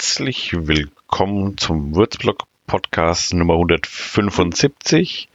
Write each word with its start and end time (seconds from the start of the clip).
Herzlich 0.00 0.54
willkommen 0.56 1.58
zum 1.58 1.94
Würzblock 1.94 2.44
Podcast 2.66 3.34
Nummer 3.34 3.52
175. 3.52 5.28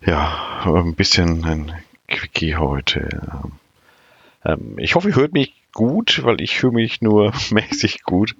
Ja, 0.00 0.62
ein 0.64 0.94
bisschen 0.94 1.44
ein 1.44 1.74
Quickie 2.08 2.56
heute. 2.56 3.20
Ähm, 4.42 4.78
ich 4.78 4.94
hoffe, 4.94 5.10
ihr 5.10 5.16
hört 5.16 5.34
mich 5.34 5.52
gut, 5.74 6.22
weil 6.24 6.40
ich 6.40 6.62
höre 6.62 6.72
mich 6.72 7.02
nur 7.02 7.34
mäßig 7.50 8.04
gut. 8.04 8.34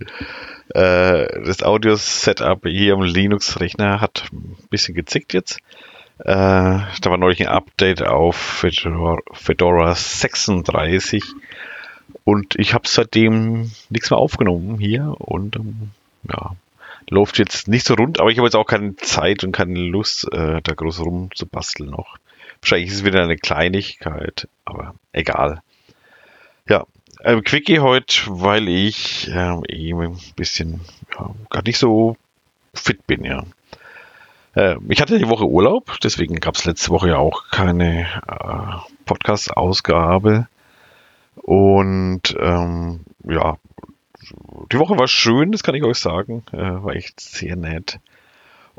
Äh, 0.70 1.26
das 1.44 1.62
Audio-Setup 1.62 2.66
hier 2.66 2.94
am 2.94 3.02
Linux-Rechner 3.02 4.00
hat 4.00 4.30
ein 4.32 4.56
bisschen 4.70 4.94
gezickt 4.94 5.34
jetzt. 5.34 5.58
Äh, 6.20 6.24
da 6.24 7.04
war 7.04 7.18
neulich 7.18 7.42
ein 7.42 7.54
Update 7.54 8.00
auf 8.00 8.34
Fedora 8.34 9.94
36 9.94 11.22
und 12.24 12.54
ich 12.58 12.74
habe 12.74 12.88
seitdem 12.88 13.70
nichts 13.90 14.10
mehr 14.10 14.18
aufgenommen 14.18 14.78
hier 14.78 15.14
und 15.18 15.56
ähm, 15.56 15.90
ja, 16.28 16.56
läuft 17.10 17.38
jetzt 17.38 17.68
nicht 17.68 17.86
so 17.86 17.94
rund, 17.94 18.20
aber 18.20 18.30
ich 18.30 18.38
habe 18.38 18.46
jetzt 18.46 18.56
auch 18.56 18.66
keine 18.66 18.96
Zeit 18.96 19.44
und 19.44 19.52
keine 19.52 19.78
Lust, 19.78 20.32
äh, 20.32 20.60
da 20.62 20.74
groß 20.74 21.00
rumzubasteln 21.00 21.90
noch. 21.90 22.16
Wahrscheinlich 22.60 22.88
ist 22.90 22.96
es 22.96 23.04
wieder 23.04 23.22
eine 23.22 23.36
Kleinigkeit, 23.36 24.48
aber 24.64 24.94
egal. 25.12 25.60
Ja, 26.68 26.86
ähm, 27.22 27.44
Quickie 27.44 27.80
heute, 27.80 28.22
weil 28.26 28.68
ich 28.68 29.28
ähm, 29.28 29.64
eben 29.68 30.00
ein 30.00 30.18
bisschen 30.36 30.80
ja, 31.18 31.30
gar 31.50 31.62
nicht 31.62 31.78
so 31.78 32.16
fit 32.72 33.06
bin, 33.06 33.24
ja. 33.24 33.44
Äh, 34.54 34.76
ich 34.88 35.00
hatte 35.00 35.18
die 35.18 35.28
Woche 35.28 35.46
Urlaub, 35.46 35.98
deswegen 36.02 36.36
gab 36.36 36.54
es 36.54 36.64
letzte 36.64 36.90
Woche 36.90 37.08
ja 37.08 37.16
auch 37.16 37.50
keine 37.50 38.06
äh, 38.26 38.92
Podcast-Ausgabe. 39.04 40.46
Und 41.36 42.36
ähm, 42.38 43.00
ja, 43.26 43.56
die 44.72 44.78
Woche 44.78 44.98
war 44.98 45.08
schön, 45.08 45.52
das 45.52 45.62
kann 45.62 45.74
ich 45.74 45.84
euch 45.84 45.98
sagen. 45.98 46.44
Äh, 46.52 46.56
war 46.56 46.94
echt 46.94 47.20
sehr 47.20 47.56
nett. 47.56 47.98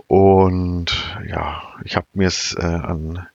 Und 0.08 1.18
ja, 1.28 1.62
ich 1.84 1.96
habe 1.96 2.08
mir 2.14 2.28
es 2.28 2.56
äh, 2.58 2.66
an 2.66 3.28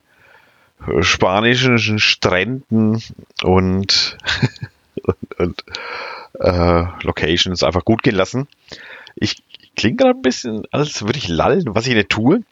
spanischen 1.00 1.98
Stränden 1.98 3.02
und, 3.42 4.18
und, 5.38 5.64
äh, 6.38 6.84
Locations 7.02 7.62
einfach 7.62 7.84
gut 7.84 8.02
gehen 8.02 8.14
lassen. 8.14 8.48
Ich 9.14 9.42
klinge 9.76 9.96
gerade 9.96 10.18
ein 10.18 10.22
bisschen, 10.22 10.66
als 10.70 11.02
würde 11.02 11.18
ich 11.18 11.28
lallen, 11.28 11.74
was 11.74 11.86
ich 11.86 11.94
nicht 11.94 12.08
tue. 12.08 12.42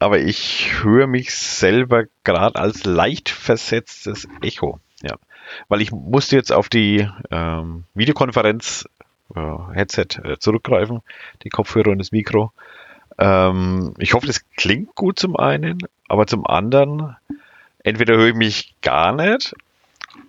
Aber 0.00 0.18
ich 0.18 0.82
höre 0.82 1.06
mich 1.06 1.34
selber 1.34 2.04
gerade 2.24 2.56
als 2.56 2.84
leicht 2.84 3.28
versetztes 3.28 4.26
Echo. 4.40 4.80
Weil 5.68 5.82
ich 5.82 5.92
musste 5.92 6.36
jetzt 6.36 6.52
auf 6.52 6.68
die 6.68 7.08
ähm, 7.30 7.84
Videokonferenz 7.94 8.88
äh, 9.34 9.74
Headset 9.74 10.20
äh, 10.22 10.38
zurückgreifen, 10.38 11.00
die 11.42 11.50
Kopfhörer 11.50 11.90
und 11.90 11.98
das 11.98 12.12
Mikro. 12.12 12.52
Ähm, 13.18 13.94
ich 13.98 14.14
hoffe, 14.14 14.26
das 14.26 14.44
klingt 14.56 14.94
gut 14.94 15.18
zum 15.18 15.36
einen, 15.36 15.78
aber 16.08 16.26
zum 16.26 16.46
anderen, 16.46 17.16
entweder 17.82 18.16
höre 18.16 18.28
ich 18.28 18.34
mich 18.34 18.74
gar 18.82 19.12
nicht 19.12 19.54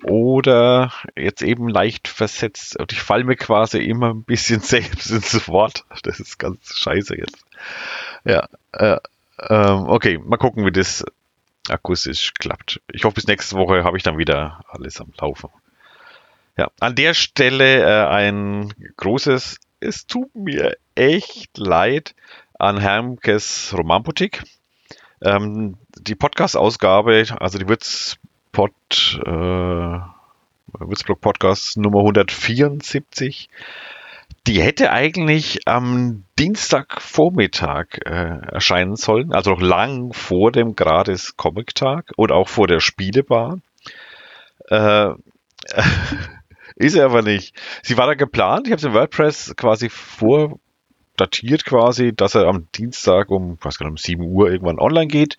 oder 0.03 0.91
jetzt 1.15 1.41
eben 1.41 1.67
leicht 1.67 2.07
versetzt. 2.07 2.79
Und 2.79 2.91
ich 2.91 3.01
falle 3.01 3.23
mir 3.23 3.35
quasi 3.35 3.79
immer 3.79 4.13
ein 4.13 4.23
bisschen 4.23 4.59
selbst 4.61 5.11
ins 5.11 5.47
Wort. 5.47 5.85
Das 6.03 6.19
ist 6.19 6.39
ganz 6.39 6.75
scheiße 6.75 7.17
jetzt. 7.17 7.43
Ja, 8.25 8.47
äh, 8.73 8.97
ähm, 9.49 9.85
okay, 9.87 10.17
mal 10.17 10.37
gucken, 10.37 10.65
wie 10.65 10.71
das 10.71 11.03
akustisch 11.69 12.33
klappt. 12.33 12.81
Ich 12.91 13.03
hoffe, 13.03 13.15
bis 13.15 13.27
nächste 13.27 13.55
Woche 13.55 13.83
habe 13.83 13.97
ich 13.97 14.03
dann 14.03 14.17
wieder 14.17 14.63
alles 14.67 14.99
am 14.99 15.13
Laufen. 15.19 15.49
Ja, 16.57 16.69
an 16.79 16.95
der 16.95 17.13
Stelle 17.13 17.83
äh, 17.83 18.07
ein 18.07 18.73
großes, 18.97 19.59
es 19.79 20.05
tut 20.05 20.33
mir 20.35 20.77
echt 20.95 21.57
leid 21.57 22.15
an 22.59 22.79
Hermkes 22.79 23.73
Romanboutique. 23.77 24.43
Ähm, 25.21 25.77
die 25.97 26.15
Podcast-Ausgabe, 26.15 27.25
also 27.39 27.57
die 27.57 27.67
Würzpod, 27.67 28.73
äh, 29.25 29.99
Würzblog 30.79 31.21
Podcast 31.21 31.77
Nummer 31.77 31.99
174, 31.99 33.49
die 34.47 34.61
hätte 34.61 34.91
eigentlich 34.91 35.67
am 35.67 36.25
Dienstagvormittag 36.37 37.99
äh, 38.05 38.39
erscheinen 38.51 38.97
sollen, 38.97 39.33
also 39.33 39.51
noch 39.51 39.61
lang 39.61 40.11
vor 40.11 40.51
dem 40.51 40.75
Gratis 40.75 41.37
Comic 41.37 41.73
Tag 41.75 42.11
und 42.17 42.31
auch 42.31 42.49
vor 42.49 42.67
der 42.67 42.81
Spielebar. 42.81 43.59
Äh, 44.69 45.11
ist 46.75 46.95
er 46.95 47.05
aber 47.05 47.21
nicht. 47.21 47.55
Sie 47.83 47.97
war 47.97 48.07
da 48.07 48.15
geplant, 48.15 48.67
ich 48.67 48.71
habe 48.71 48.79
es 48.79 48.83
in 48.83 48.93
WordPress 48.93 49.53
quasi 49.55 49.89
vordatiert 49.89 51.63
quasi, 51.63 52.13
dass 52.13 52.35
er 52.35 52.47
am 52.47 52.67
Dienstag 52.75 53.29
um, 53.29 53.57
was 53.61 53.77
genau, 53.77 53.91
um 53.91 53.97
7 53.97 54.23
Uhr 54.23 54.51
irgendwann 54.51 54.79
online 54.79 55.07
geht. 55.07 55.37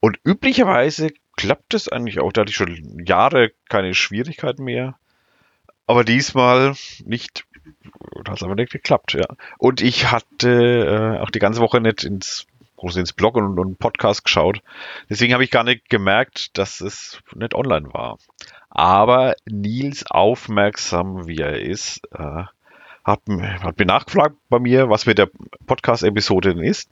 Und 0.00 0.18
üblicherweise 0.24 1.10
klappt 1.36 1.74
es 1.74 1.88
eigentlich 1.88 2.18
auch, 2.18 2.32
da 2.32 2.40
hatte 2.40 2.50
ich 2.50 2.56
schon 2.56 3.04
Jahre 3.06 3.52
keine 3.68 3.94
Schwierigkeiten 3.94 4.64
mehr. 4.64 4.98
Aber 5.86 6.04
diesmal 6.04 6.74
nicht 7.04 7.46
hat 8.26 8.36
es 8.36 8.42
aber 8.42 8.54
nicht 8.54 8.72
geklappt, 8.72 9.14
ja. 9.14 9.26
Und 9.58 9.80
ich 9.80 10.10
hatte 10.10 11.16
äh, 11.16 11.20
auch 11.20 11.30
die 11.30 11.38
ganze 11.38 11.60
Woche 11.60 11.80
nicht 11.80 12.04
ins 12.04 12.46
groß 12.78 12.96
ins 12.96 13.12
Blog 13.12 13.36
und, 13.36 13.58
und 13.58 13.78
Podcast 13.78 14.24
geschaut. 14.24 14.62
Deswegen 15.10 15.34
habe 15.34 15.44
ich 15.44 15.50
gar 15.50 15.64
nicht 15.64 15.90
gemerkt, 15.90 16.56
dass 16.56 16.80
es 16.80 17.20
nicht 17.34 17.54
online 17.54 17.92
war. 17.92 18.18
Aber 18.70 19.34
Nils, 19.46 20.04
aufmerksam 20.08 21.26
wie 21.26 21.38
er 21.38 21.60
ist, 21.60 22.00
äh, 22.12 22.44
hat, 23.04 23.20
hat 23.28 23.78
mir 23.78 23.86
nachgefragt 23.86 24.36
bei 24.48 24.58
mir, 24.58 24.88
was 24.88 25.06
mit 25.06 25.18
der 25.18 25.28
Podcast-Episode 25.66 26.54
denn 26.54 26.62
ist. 26.62 26.88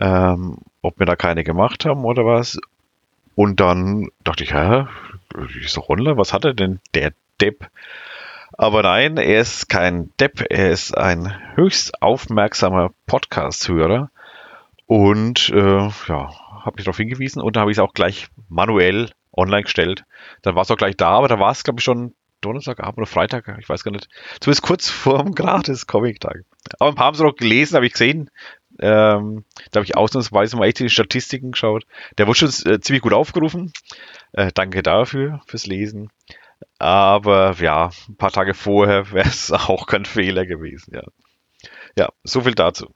Ähm, 0.00 0.58
ob 0.82 0.98
wir 0.98 1.06
da 1.06 1.14
keine 1.14 1.44
gemacht 1.44 1.84
haben 1.84 2.04
oder 2.04 2.26
was. 2.26 2.58
Und 3.36 3.60
dann 3.60 4.10
dachte 4.24 4.42
ich, 4.42 4.52
hä, 4.52 4.86
ist 5.60 5.76
doch 5.76 5.88
online, 5.88 6.16
was 6.16 6.32
hat 6.32 6.44
er 6.44 6.54
denn 6.54 6.80
der 6.94 7.12
Depp? 7.40 7.68
Aber 8.56 8.82
nein, 8.82 9.16
er 9.16 9.40
ist 9.40 9.68
kein 9.68 10.12
Depp, 10.20 10.44
er 10.48 10.70
ist 10.70 10.96
ein 10.96 11.34
höchst 11.56 12.00
aufmerksamer 12.02 12.92
Podcast-Hörer. 13.06 14.10
Und 14.86 15.48
äh, 15.48 15.88
ja, 16.08 16.30
habe 16.62 16.76
mich 16.76 16.84
darauf 16.84 16.96
hingewiesen 16.96 17.42
und 17.42 17.56
da 17.56 17.60
habe 17.60 17.72
ich 17.72 17.78
es 17.78 17.82
auch 17.82 17.94
gleich 17.94 18.28
manuell 18.48 19.10
online 19.32 19.64
gestellt. 19.64 20.04
Dann 20.42 20.54
war 20.54 20.62
es 20.62 20.70
auch 20.70 20.76
gleich 20.76 20.96
da, 20.96 21.08
aber 21.10 21.28
da 21.28 21.40
war 21.40 21.50
es, 21.50 21.64
glaube 21.64 21.80
ich, 21.80 21.84
schon 21.84 22.14
Donnerstagabend 22.42 22.98
oder 22.98 23.06
Freitag, 23.06 23.56
ich 23.58 23.68
weiß 23.68 23.82
gar 23.82 23.90
nicht. 23.90 24.08
Zumindest 24.38 24.62
kurz 24.62 24.88
vor 24.90 25.24
dem 25.24 25.34
Gratis-Comic-Tag. 25.34 26.44
Aber 26.78 26.90
ein 26.90 26.94
paar 26.94 27.06
haben 27.06 27.14
es 27.14 27.20
noch 27.20 27.34
gelesen, 27.34 27.74
habe 27.74 27.86
ich 27.86 27.92
gesehen. 27.92 28.30
Ähm, 28.78 29.44
da 29.70 29.78
habe 29.78 29.84
ich 29.84 29.96
ausnahmsweise 29.96 30.56
mal 30.56 30.66
echt 30.66 30.80
in 30.80 30.86
die 30.86 30.92
Statistiken 30.92 31.52
geschaut. 31.52 31.86
Der 32.18 32.26
wurde 32.26 32.38
schon 32.38 32.72
äh, 32.72 32.80
ziemlich 32.80 33.02
gut 33.02 33.14
aufgerufen. 33.14 33.72
Äh, 34.32 34.52
danke 34.52 34.82
dafür, 34.82 35.40
fürs 35.46 35.66
Lesen. 35.66 36.10
Aber 36.78 37.54
ja, 37.60 37.90
ein 38.08 38.16
paar 38.16 38.32
Tage 38.32 38.54
vorher 38.54 39.10
wäre 39.12 39.28
es 39.28 39.52
auch 39.52 39.86
kein 39.86 40.04
Fehler 40.04 40.46
gewesen. 40.46 40.94
Ja, 40.94 41.02
ja 41.96 42.08
so 42.24 42.42
viel 42.42 42.54
dazu. 42.54 42.88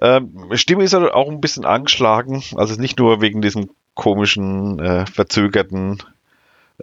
Ähm, 0.00 0.50
Stimme 0.54 0.84
ist 0.84 0.94
auch 0.94 1.28
ein 1.28 1.40
bisschen 1.40 1.64
angeschlagen. 1.64 2.42
Also 2.56 2.80
nicht 2.80 2.98
nur 2.98 3.20
wegen 3.20 3.42
diesem 3.42 3.70
komischen, 3.94 4.78
äh, 4.78 5.06
verzögerten 5.06 5.98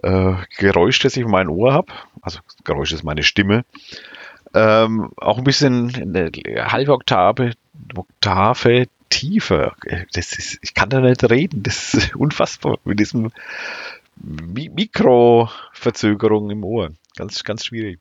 äh, 0.02 0.34
Geräusch, 0.56 0.98
das 1.00 1.16
ich 1.16 1.24
in 1.24 1.30
meinem 1.30 1.50
Ohr 1.50 1.72
habe. 1.72 1.92
Also 2.22 2.40
Geräusch 2.64 2.92
ist 2.92 3.04
meine 3.04 3.22
Stimme. 3.22 3.64
Ähm, 4.54 5.10
auch 5.16 5.38
ein 5.38 5.44
bisschen 5.44 5.94
eine 5.94 6.30
halbe 6.72 6.92
Oktave, 6.92 7.52
Oktave 7.94 8.86
tiefer. 9.10 9.74
Das 10.12 10.32
ist, 10.32 10.58
ich 10.62 10.74
kann 10.74 10.90
da 10.90 11.00
nicht 11.00 11.28
reden. 11.28 11.62
Das 11.62 11.94
ist 11.94 12.14
unfassbar 12.16 12.78
mit 12.84 13.00
diesem 13.00 13.30
Mikroverzögerung 14.20 16.50
im 16.50 16.64
Ohr. 16.64 16.90
Ganz, 17.16 17.42
ganz 17.42 17.64
schwierig. 17.64 17.98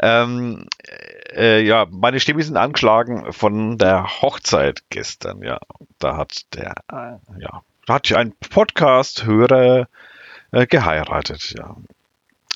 Ähm, 0.00 0.66
äh, 1.34 1.64
ja, 1.64 1.86
meine 1.90 2.20
Stimme 2.20 2.40
ist 2.40 2.54
angeschlagen 2.54 3.32
von 3.32 3.78
der 3.78 4.22
Hochzeit 4.22 4.84
gestern. 4.88 5.42
Ja, 5.42 5.58
da 5.98 6.16
hat 6.16 6.54
der, 6.54 6.76
ja, 7.38 7.62
da 7.86 7.94
hat 7.94 8.12
ein 8.12 8.34
Podcast-Hörer 8.50 9.88
äh, 10.52 10.66
geheiratet. 10.66 11.54
Ja, 11.58 11.76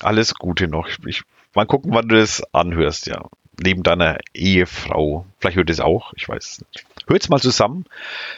alles 0.01 0.35
Gute 0.35 0.69
noch. 0.69 0.87
Ich, 1.05 1.23
mal 1.53 1.65
gucken, 1.65 1.93
wann 1.93 2.07
du 2.07 2.15
das 2.15 2.41
anhörst. 2.53 3.07
Ja, 3.07 3.25
neben 3.61 3.83
deiner 3.83 4.17
Ehefrau. 4.33 5.25
Vielleicht 5.39 5.57
hört 5.57 5.69
es 5.69 5.79
auch. 5.79 6.13
Ich 6.15 6.29
weiß 6.29 6.51
es 6.51 6.61
nicht. 6.61 6.85
Hört's 7.07 7.29
mal 7.29 7.41
zusammen. 7.41 7.85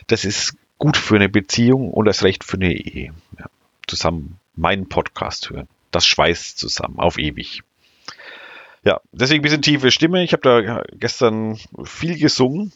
Das 0.07 0.25
ist 0.25 0.56
gut 0.80 0.98
für 0.98 1.16
eine 1.16 1.30
Beziehung 1.30 1.92
und 1.92 2.06
das 2.06 2.24
Recht 2.24 2.44
für 2.44 2.57
eine 2.57 2.74
Ehe. 2.74 3.13
Ja, 3.38 3.45
zusammen 3.86 4.39
meinen 4.59 4.89
Podcast 4.89 5.50
hören. 5.50 5.67
Das 5.91 6.06
schweißt 6.06 6.59
zusammen, 6.59 7.00
auf 7.00 7.17
ewig. 7.17 7.63
Ja, 8.83 9.01
deswegen 9.11 9.39
ein 9.39 9.44
bisschen 9.44 9.61
tiefe 9.61 9.91
Stimme. 9.91 10.23
Ich 10.23 10.33
habe 10.33 10.41
da 10.44 10.83
gestern 10.94 11.57
viel 11.83 12.17
gesungen, 12.17 12.71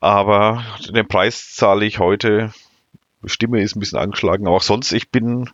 aber 0.00 0.64
den 0.88 1.08
Preis 1.08 1.54
zahle 1.54 1.86
ich 1.86 1.98
heute. 1.98 2.52
Stimme 3.24 3.62
ist 3.62 3.76
ein 3.76 3.80
bisschen 3.80 3.98
angeschlagen, 3.98 4.46
aber 4.46 4.56
auch 4.56 4.62
sonst, 4.62 4.92
ich 4.92 5.10
bin 5.10 5.48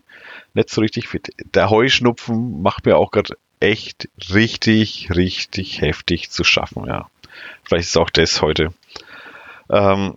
nicht 0.55 0.71
so 0.71 0.81
richtig 0.81 1.09
fit. 1.09 1.31
Der 1.55 1.71
Heuschnupfen 1.71 2.63
macht 2.63 2.87
mir 2.87 2.97
auch 2.97 3.11
gerade 3.11 3.37
echt 3.61 4.09
richtig, 4.33 5.11
richtig 5.15 5.81
heftig 5.81 6.31
zu 6.31 6.45
schaffen, 6.45 6.87
ja. 6.87 7.09
Vielleicht 7.65 7.89
ist 7.89 7.97
auch 7.99 8.11
das 8.11 8.41
heute. 8.41 8.73
Ähm, 9.71 10.17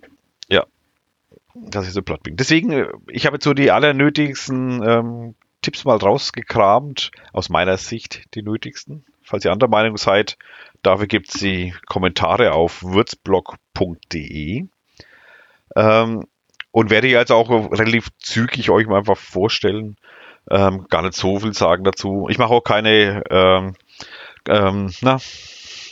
dass 1.54 1.86
ich 1.86 1.92
so 1.92 2.02
platt 2.02 2.22
bin. 2.22 2.36
Deswegen, 2.36 2.70
äh, 2.72 2.88
ich 3.08 3.26
habe 3.26 3.36
jetzt 3.36 3.44
so 3.44 3.54
die 3.54 3.70
allernötigsten 3.70 4.82
ähm, 4.82 5.34
Tipps 5.62 5.84
mal 5.84 5.96
rausgekramt, 5.96 7.10
aus 7.32 7.48
meiner 7.48 7.76
Sicht 7.76 8.34
die 8.34 8.42
nötigsten. 8.42 9.04
Falls 9.22 9.44
ihr 9.44 9.52
anderer 9.52 9.70
Meinung 9.70 9.96
seid, 9.96 10.36
dafür 10.82 11.06
gibt 11.06 11.28
es 11.28 11.40
die 11.40 11.74
Kommentare 11.86 12.52
auf 12.52 12.82
würzblog.de. 12.82 14.66
Ähm, 15.76 16.26
und 16.72 16.90
werde 16.90 17.06
ich 17.06 17.16
also 17.16 17.34
auch 17.34 17.50
relativ 17.50 18.08
zügig 18.18 18.70
euch 18.70 18.86
mal 18.86 18.98
einfach 18.98 19.16
vorstellen. 19.16 19.96
Ähm, 20.50 20.86
gar 20.88 21.02
nicht 21.02 21.14
so 21.14 21.38
viel 21.38 21.54
sagen 21.54 21.84
dazu. 21.84 22.26
Ich 22.28 22.38
mache 22.38 22.52
auch 22.52 22.64
keine, 22.64 23.22
ähm, 23.30 23.74
ähm, 24.48 24.92
na, 25.00 25.18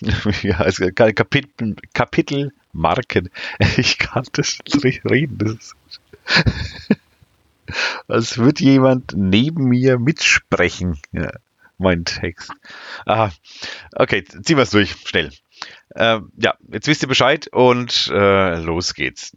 also 0.58 0.88
keine 0.92 1.14
Kapitel, 1.14 2.52
Kapitelmarken. 2.72 3.30
Ich 3.76 3.98
kann 3.98 4.24
das 4.32 4.58
nicht 4.82 5.04
reden. 5.04 5.38
Das 5.38 5.54
ist 5.54 6.00
als 8.08 8.38
würde 8.38 8.64
jemand 8.64 9.14
neben 9.16 9.66
mir 9.66 9.98
mitsprechen. 9.98 10.98
Ja, 11.12 11.30
mein 11.78 12.04
Text. 12.04 12.50
Aha. 13.06 13.32
Okay, 13.94 14.24
ziehen 14.24 14.56
wir 14.56 14.64
es 14.64 14.70
durch, 14.70 14.96
schnell. 15.04 15.30
Äh, 15.90 16.20
ja, 16.36 16.54
jetzt 16.72 16.88
wisst 16.88 17.02
ihr 17.02 17.08
Bescheid 17.08 17.48
und 17.52 18.10
äh, 18.12 18.56
los 18.56 18.94
geht's. 18.94 19.36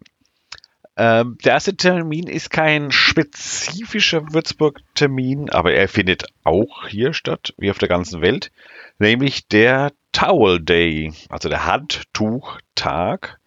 Ähm, 0.95 1.37
der 1.43 1.53
erste 1.53 1.75
Termin 1.75 2.27
ist 2.27 2.49
kein 2.49 2.91
spezifischer 2.91 4.33
Würzburg-Termin, 4.33 5.49
aber 5.49 5.73
er 5.73 5.87
findet 5.87 6.25
auch 6.43 6.87
hier 6.87 7.13
statt, 7.13 7.53
wie 7.57 7.71
auf 7.71 7.79
der 7.79 7.89
ganzen 7.89 8.21
Welt, 8.21 8.51
nämlich 8.99 9.47
der 9.47 9.91
Towel 10.13 10.61
Day, 10.61 11.13
also 11.29 11.49
der 11.49 11.65
Handtuchtag. 11.65 13.39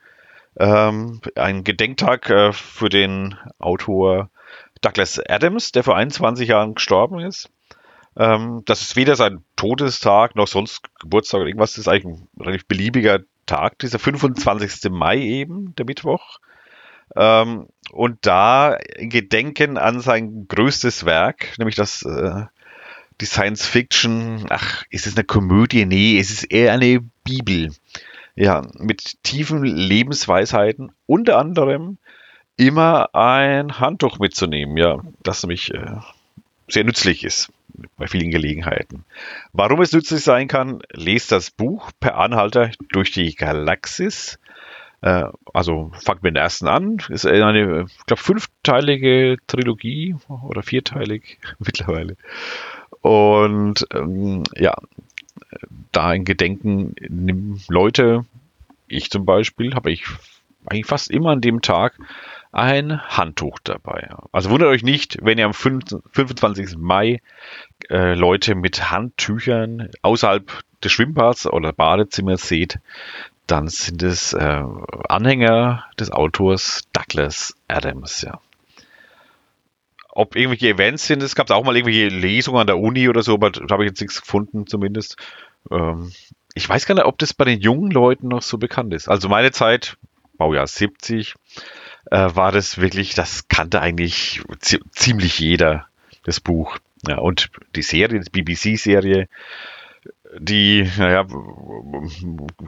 Ähm, 0.59 1.21
ein 1.35 1.65
Gedenktag 1.65 2.29
äh, 2.31 2.53
für 2.53 2.89
den 2.89 3.37
Autor 3.59 4.31
Douglas 4.83 5.19
Adams, 5.27 5.73
der 5.73 5.85
vor 5.85 5.97
21 5.97 6.49
Jahren 6.49 6.75
gestorben 6.75 7.21
ist. 7.21 7.51
Ähm, 8.17 8.63
das 8.67 8.83
ist 8.83 8.97
weder 8.97 9.17
sein 9.17 9.45
Todestag 9.57 10.37
noch 10.37 10.49
sonst 10.49 10.83
Geburtstag 11.01 11.41
oder 11.41 11.49
irgendwas. 11.49 11.73
Das 11.73 11.79
ist 11.79 11.89
eigentlich 11.89 12.07
ein 12.07 12.29
relativ 12.41 12.67
beliebiger 12.67 13.21
Tag, 13.47 13.79
dieser 13.79 13.99
25. 13.99 14.91
Mai 14.91 15.19
eben, 15.19 15.75
der 15.77 15.87
Mittwoch. 15.87 16.39
Ähm, 17.15 17.69
und 17.93 18.19
da 18.27 18.77
Gedenken 18.97 19.79
an 19.79 20.01
sein 20.01 20.49
größtes 20.49 21.05
Werk, 21.05 21.57
nämlich 21.59 21.77
das 21.77 22.03
äh, 22.03 22.47
die 23.21 23.27
Science 23.27 23.67
Fiction, 23.67 24.47
ach, 24.51 24.85
ist 24.91 25.07
es 25.07 25.17
eine 25.17 25.25
Komödie? 25.25 25.87
Nee, 25.87 26.19
es 26.19 26.31
ist 26.31 26.45
eher 26.45 26.73
eine 26.73 27.01
Bibel. 27.25 27.73
Ja, 28.35 28.63
mit 28.75 29.23
tiefen 29.23 29.65
Lebensweisheiten, 29.65 30.93
unter 31.07 31.39
anderem 31.39 31.97
immer 32.57 33.15
ein 33.15 33.81
Handtuch 33.81 34.19
mitzunehmen, 34.19 34.77
ja, 34.77 35.01
das 35.23 35.43
nämlich 35.43 35.73
äh, 35.73 35.97
sehr 36.69 36.85
nützlich 36.85 37.25
ist 37.25 37.51
bei 37.97 38.07
vielen 38.07 38.31
Gelegenheiten. 38.31 39.05
Warum 39.53 39.81
es 39.83 39.93
nützlich 39.93 40.23
sein 40.23 40.49
kann, 40.49 40.83
lest 40.93 41.33
das 41.33 41.51
Buch 41.51 41.91
Per 42.01 42.17
Anhalter 42.17 42.71
durch 42.91 43.11
die 43.11 43.35
Galaxis. 43.35 44.39
Äh, 45.01 45.25
also 45.53 45.91
fangt 45.93 46.23
mit 46.23 46.35
dem 46.35 46.41
ersten 46.41 46.69
an. 46.69 46.99
Ist 47.09 47.27
eine, 47.27 47.87
ich 47.89 48.07
glaube, 48.07 48.23
fünfteilige 48.23 49.37
Trilogie 49.47 50.17
oder 50.29 50.63
vierteilig 50.63 51.39
mittlerweile. 51.59 52.17
Und 53.03 53.87
ähm, 53.95 54.43
ja, 54.55 54.75
da 55.93 56.13
in 56.13 56.25
Gedenken 56.25 56.95
nimm 57.09 57.61
Leute, 57.69 58.25
ich 58.89 59.11
zum 59.11 59.25
Beispiel, 59.25 59.75
habe 59.75 59.91
ich 59.91 60.05
eigentlich 60.67 60.87
fast 60.87 61.11
immer 61.11 61.31
an 61.31 61.41
dem 61.41 61.63
Tag 61.63 61.99
ein 62.53 63.01
Handtuch 63.09 63.59
dabei. 63.63 64.11
Also 64.33 64.51
wundert 64.51 64.71
euch 64.71 64.83
nicht, 64.83 65.19
wenn 65.23 65.39
ihr 65.39 65.45
am 65.45 65.53
25. 65.53 66.79
Mai 66.79 67.21
äh, 67.91 68.15
Leute 68.15 68.55
mit 68.55 68.91
Handtüchern 68.91 69.91
außerhalb 70.03 70.51
des 70.83 70.93
Schwimmbads 70.93 71.47
oder 71.47 71.73
Badezimmers 71.73 72.49
seht, 72.49 72.79
dann 73.47 73.69
sind 73.69 74.03
es 74.03 74.33
äh, 74.33 74.63
Anhänger 75.09 75.85
des 75.99 76.11
Autors 76.11 76.85
Douglas 76.93 77.55
Adams, 77.69 78.23
ja. 78.23 78.41
Ob 80.09 80.35
irgendwelche 80.35 80.71
Events 80.71 81.07
sind, 81.07 81.23
es 81.23 81.35
gab 81.35 81.51
auch 81.51 81.65
mal 81.65 81.77
irgendwelche 81.77 82.09
Lesungen 82.09 82.61
an 82.61 82.67
der 82.67 82.79
Uni 82.79 83.09
oder 83.09 83.23
so, 83.23 83.35
aber 83.35 83.51
da 83.51 83.75
habe 83.75 83.85
ich 83.85 83.91
jetzt 83.91 84.01
nichts 84.01 84.21
gefunden 84.23 84.67
zumindest. 84.67 85.17
Ähm, 85.71 86.13
ich 86.55 86.67
weiß 86.67 86.87
gar 86.87 86.95
nicht, 86.95 87.05
ob 87.05 87.19
das 87.19 87.35
bei 87.35 87.45
den 87.45 87.61
jungen 87.61 87.91
Leuten 87.91 88.29
noch 88.29 88.41
so 88.41 88.57
bekannt 88.57 88.95
ist. 88.95 89.09
Also 89.09 89.29
meine 89.29 89.51
Zeit, 89.51 89.99
Baujahr 90.39 90.67
70, 90.67 91.35
äh, 92.11 92.35
war 92.35 92.51
das 92.51 92.79
wirklich, 92.79 93.15
das 93.15 93.49
kannte 93.49 93.83
eigentlich 93.83 94.43
ziemlich 94.91 95.39
jeder, 95.39 95.87
das 96.25 96.41
Buch. 96.41 96.79
Ja, 97.07 97.19
und 97.19 97.51
die 97.75 97.83
Serie, 97.83 98.21
die 98.21 98.43
BBC-Serie, 98.43 99.29
die, 100.39 100.91
naja, 100.97 101.27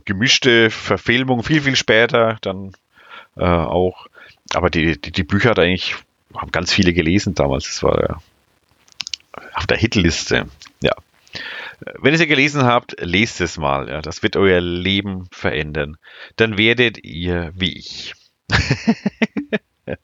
gemischte 0.04 0.70
Verfilmung 0.70 1.42
viel, 1.42 1.62
viel 1.62 1.76
später 1.76 2.38
dann 2.40 2.72
äh, 3.36 3.44
auch. 3.44 4.06
Aber 4.54 4.70
die, 4.70 5.00
die, 5.00 5.12
die 5.12 5.24
Bücher 5.24 5.50
hat 5.50 5.58
eigentlich, 5.58 5.96
haben 6.34 6.50
ganz 6.50 6.72
viele 6.72 6.92
gelesen 6.92 7.34
damals. 7.34 7.64
Das 7.64 7.82
war 7.82 8.22
auf 9.54 9.66
der 9.66 9.76
Hitliste. 9.76 10.46
Ja. 10.82 10.92
Wenn 12.00 12.12
ihr 12.12 12.18
sie 12.18 12.26
gelesen 12.26 12.64
habt, 12.64 12.96
lest 13.00 13.40
es 13.40 13.58
mal. 13.58 13.88
Ja. 13.88 14.00
Das 14.00 14.22
wird 14.22 14.36
euer 14.36 14.60
Leben 14.60 15.28
verändern. 15.30 15.96
Dann 16.36 16.58
werdet 16.58 17.04
ihr 17.04 17.52
wie 17.54 17.76
ich. 17.76 18.14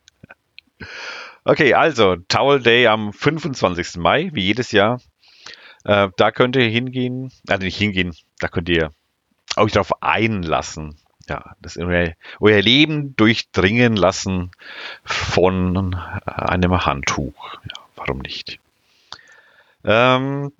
okay, 1.43 1.73
also 1.73 2.15
Towel 2.27 2.61
Day 2.61 2.87
am 2.87 3.11
25. 3.11 3.97
Mai, 3.97 4.29
wie 4.33 4.43
jedes 4.43 4.71
Jahr. 4.71 5.01
Äh, 5.85 6.09
da 6.17 6.31
könnt 6.31 6.55
ihr 6.55 6.67
hingehen, 6.67 7.31
also 7.47 7.63
nicht 7.63 7.77
hingehen, 7.77 8.15
da 8.39 8.47
könnt 8.47 8.69
ihr 8.69 8.91
euch 9.55 9.71
darauf 9.71 10.01
einlassen. 10.01 10.97
Ja, 11.29 11.55
das 11.59 11.77
euer, 11.77 12.13
euer 12.39 12.61
Leben 12.61 13.15
durchdringen 13.15 13.95
lassen 13.95 14.51
von 15.03 15.95
einem 16.25 16.85
Handtuch. 16.85 17.53
Ja, 17.63 17.81
warum 17.95 18.19
nicht? 18.19 18.59
Ähm, 19.83 20.51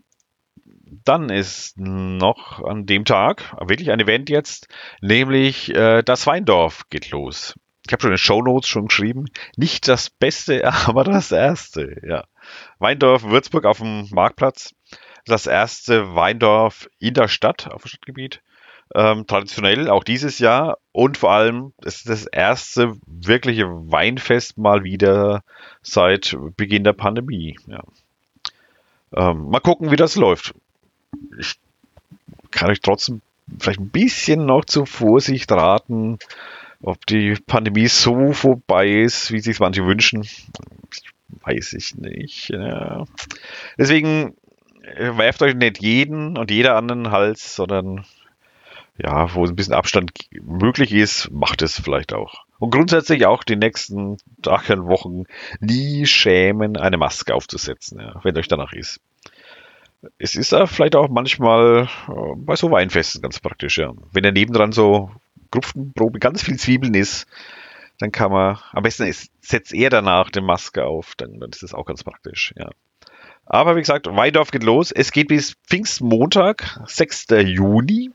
dann 1.03 1.29
ist 1.29 1.77
noch 1.77 2.63
an 2.63 2.85
dem 2.85 3.05
Tag 3.05 3.55
wirklich 3.67 3.91
ein 3.91 3.99
Event 3.99 4.29
jetzt, 4.29 4.67
nämlich 5.01 5.73
äh, 5.75 6.01
das 6.03 6.25
Weindorf 6.25 6.89
geht 6.89 7.11
los 7.11 7.55
ich 7.85 7.93
habe 7.93 8.01
schon 8.01 8.11
in 8.11 8.17
Show 8.17 8.41
Notes 8.41 8.67
schon 8.67 8.87
geschrieben, 8.87 9.25
nicht 9.57 9.87
das 9.87 10.09
Beste, 10.09 10.65
aber 10.87 11.03
das 11.03 11.31
Erste. 11.31 12.01
Ja. 12.05 12.25
Weindorf 12.79 13.23
Würzburg 13.23 13.65
auf 13.65 13.79
dem 13.79 14.07
Marktplatz. 14.11 14.73
Das 15.25 15.47
erste 15.47 16.15
Weindorf 16.15 16.89
in 16.99 17.13
der 17.13 17.27
Stadt, 17.27 17.67
auf 17.71 17.83
dem 17.83 17.89
Stadtgebiet. 17.89 18.41
Ähm, 18.93 19.25
traditionell 19.25 19.89
auch 19.89 20.03
dieses 20.03 20.37
Jahr 20.37 20.77
und 20.91 21.17
vor 21.17 21.31
allem 21.31 21.73
ist 21.83 22.07
das 22.07 22.27
erste 22.27 22.95
wirkliche 23.07 23.65
Weinfest 23.65 24.59
mal 24.59 24.83
wieder 24.83 25.43
seit 25.81 26.37
Beginn 26.55 26.83
der 26.83 26.93
Pandemie. 26.93 27.57
Ja. 27.65 27.83
Ähm, 29.15 29.49
mal 29.49 29.59
gucken, 29.59 29.89
wie 29.89 29.95
das 29.95 30.15
läuft. 30.15 30.53
Ich 31.39 31.55
kann 32.51 32.69
euch 32.69 32.81
trotzdem 32.81 33.21
vielleicht 33.59 33.79
ein 33.79 33.89
bisschen 33.89 34.45
noch 34.45 34.65
zur 34.65 34.85
Vorsicht 34.85 35.51
raten. 35.51 36.19
Ob 36.81 37.05
die 37.07 37.35
Pandemie 37.47 37.87
so 37.87 38.33
vorbei 38.33 38.87
ist, 38.87 39.31
wie 39.31 39.39
sich 39.39 39.59
manche 39.59 39.85
wünschen, 39.85 40.27
weiß 41.43 41.73
ich 41.73 41.95
nicht. 41.95 42.49
Ja. 42.49 43.05
Deswegen 43.77 44.35
werft 44.97 45.41
euch 45.41 45.55
nicht 45.55 45.81
jeden 45.81 46.37
und 46.37 46.51
jeder 46.51 46.75
an 46.75 46.87
den 46.87 47.11
Hals, 47.11 47.55
sondern 47.55 48.05
ja, 48.97 49.33
wo 49.33 49.45
ein 49.45 49.55
bisschen 49.55 49.73
Abstand 49.73 50.11
möglich 50.31 50.93
ist, 50.93 51.29
macht 51.31 51.61
es 51.61 51.79
vielleicht 51.79 52.13
auch. 52.13 52.45
Und 52.59 52.71
grundsätzlich 52.71 53.25
auch 53.25 53.43
die 53.43 53.57
nächsten 53.57 54.17
Tage 54.41 54.73
und 54.73 54.87
Wochen 54.87 55.23
nie 55.59 56.05
schämen, 56.05 56.77
eine 56.77 56.97
Maske 56.97 57.33
aufzusetzen, 57.33 57.99
ja, 57.99 58.19
wenn 58.23 58.37
euch 58.37 58.47
danach 58.47 58.71
ist. 58.71 59.01
Es 60.17 60.35
ist 60.35 60.51
ja 60.51 60.65
vielleicht 60.67 60.95
auch 60.95 61.09
manchmal 61.09 61.89
äh, 62.07 62.35
bei 62.37 62.55
so 62.55 62.71
Weinfesten 62.71 63.21
ganz 63.21 63.39
praktisch, 63.39 63.77
ja. 63.77 63.91
Wenn 64.11 64.23
ihr 64.23 64.31
nebendran 64.31 64.71
so 64.71 65.11
Grupfenprobe 65.51 66.19
ganz 66.19 66.43
viel 66.43 66.57
Zwiebeln 66.57 66.93
ist, 66.93 67.27
dann 67.99 68.11
kann 68.11 68.31
man, 68.31 68.59
am 68.71 68.83
besten 68.83 69.03
ist, 69.07 69.31
setzt 69.41 69.73
er 69.73 69.89
danach 69.89 70.29
die 70.29 70.41
Maske 70.41 70.85
auf, 70.85 71.15
dann, 71.15 71.39
dann 71.39 71.49
ist 71.49 71.63
das 71.63 71.73
auch 71.73 71.85
ganz 71.85 72.03
praktisch, 72.03 72.53
ja. 72.55 72.69
Aber 73.45 73.75
wie 73.75 73.81
gesagt, 73.81 74.07
Weindorf 74.07 74.51
geht 74.51 74.63
los. 74.63 74.91
Es 74.91 75.11
geht 75.11 75.27
bis 75.27 75.55
Pfingstmontag, 75.67 76.79
6. 76.87 77.27
Juni. 77.45 78.11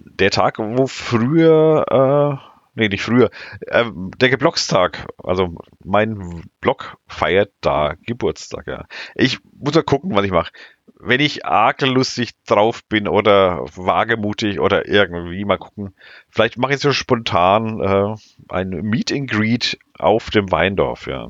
Der 0.00 0.30
Tag, 0.30 0.58
wo 0.58 0.86
früher, 0.86 1.84
äh, 1.90 2.58
nee, 2.74 2.88
nicht 2.88 3.02
früher, 3.02 3.30
äh, 3.66 3.84
der 3.94 4.30
Geblogstag, 4.30 5.06
also 5.22 5.54
mein 5.84 6.44
Blog 6.60 6.96
feiert 7.06 7.52
da 7.60 7.94
Geburtstag, 8.06 8.66
ja. 8.66 8.84
Ich 9.14 9.38
muss 9.58 9.74
mal 9.74 9.82
gucken, 9.82 10.14
was 10.14 10.24
ich 10.24 10.30
mache. 10.30 10.52
wenn 10.98 11.20
ich 11.20 11.44
arg 11.44 11.82
lustig 11.82 12.32
drauf 12.46 12.82
bin 12.88 13.06
oder 13.08 13.64
wagemutig 13.76 14.60
oder 14.60 14.88
irgendwie 14.88 15.44
mal 15.44 15.58
gucken, 15.58 15.94
vielleicht 16.30 16.56
mache 16.58 16.74
ich 16.74 16.80
so 16.80 16.92
spontan 16.92 17.80
äh, 17.80 18.14
ein 18.48 18.70
Meet 18.70 19.12
and 19.12 19.30
Greet 19.30 19.78
auf 19.98 20.30
dem 20.30 20.50
Weindorf, 20.50 21.06
ja. 21.06 21.28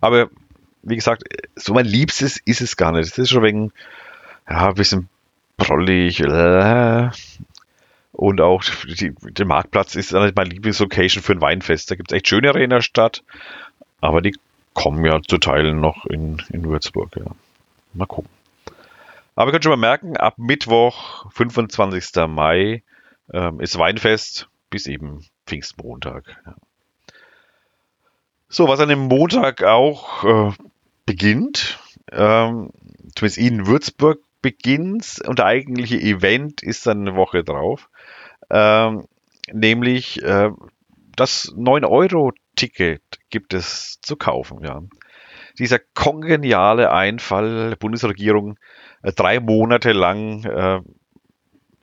Aber 0.00 0.28
wie 0.82 0.96
gesagt, 0.96 1.24
so 1.56 1.74
mein 1.74 1.86
Liebstes 1.86 2.38
ist 2.44 2.60
es 2.60 2.76
gar 2.76 2.92
nicht. 2.92 3.06
Es 3.06 3.18
ist 3.18 3.30
schon 3.30 3.42
wegen, 3.42 3.72
ja, 4.48 4.68
ein 4.68 4.74
bisschen 4.74 5.08
prollig. 5.56 6.20
Äh, 6.20 7.10
und 8.12 8.40
auch 8.40 8.64
die, 8.84 9.14
der 9.20 9.46
Marktplatz 9.46 9.94
ist 9.94 10.12
nicht 10.12 10.36
meine 10.36 10.50
Lieblingslocation 10.50 11.22
für 11.22 11.32
ein 11.32 11.40
Weinfest. 11.40 11.90
Da 11.90 11.94
gibt 11.94 12.10
es 12.10 12.16
echt 12.16 12.28
schönere 12.28 12.62
in 12.62 12.70
der 12.70 12.80
Stadt, 12.80 13.22
aber 14.00 14.20
die 14.20 14.36
kommen 14.74 15.04
ja 15.04 15.20
zu 15.22 15.38
Teilen 15.38 15.80
noch 15.80 16.06
in, 16.06 16.42
in 16.50 16.64
Würzburg. 16.64 17.16
Ja. 17.16 17.26
Mal 17.94 18.06
gucken. 18.06 18.30
Aber 19.34 19.50
ihr 19.50 19.52
könnt 19.52 19.64
schon 19.64 19.78
mal 19.78 19.88
merken, 19.88 20.16
ab 20.16 20.34
Mittwoch, 20.36 21.30
25. 21.32 22.26
Mai, 22.28 22.82
ähm, 23.32 23.60
ist 23.60 23.78
Weinfest 23.78 24.48
bis 24.70 24.86
eben 24.86 25.24
Pfingstmontag. 25.46 26.24
Ja. 26.44 26.54
So, 28.50 28.66
was 28.66 28.80
an 28.80 28.88
dem 28.88 29.08
Montag 29.08 29.62
auch 29.62 30.24
äh, 30.24 30.52
beginnt, 31.04 31.78
ähm, 32.10 32.70
zumindest 33.14 33.38
in 33.38 33.66
Würzburg 33.66 34.20
beginnt 34.40 35.20
und 35.26 35.38
der 35.38 35.44
eigentliche 35.46 36.00
Event 36.00 36.62
ist 36.62 36.86
dann 36.86 37.02
eine 37.02 37.14
Woche 37.14 37.44
drauf, 37.44 37.90
ähm, 38.48 39.06
nämlich 39.52 40.22
äh, 40.22 40.50
das 41.14 41.52
9-Euro-Ticket 41.54 43.02
gibt 43.28 43.52
es 43.52 44.00
zu 44.00 44.16
kaufen. 44.16 44.64
Ja. 44.64 44.82
Dieser 45.58 45.78
kongeniale 45.78 46.90
Einfall 46.90 47.70
der 47.70 47.76
Bundesregierung, 47.76 48.58
äh, 49.02 49.12
drei 49.12 49.40
Monate 49.40 49.92
lang 49.92 50.44
äh, 50.44 50.80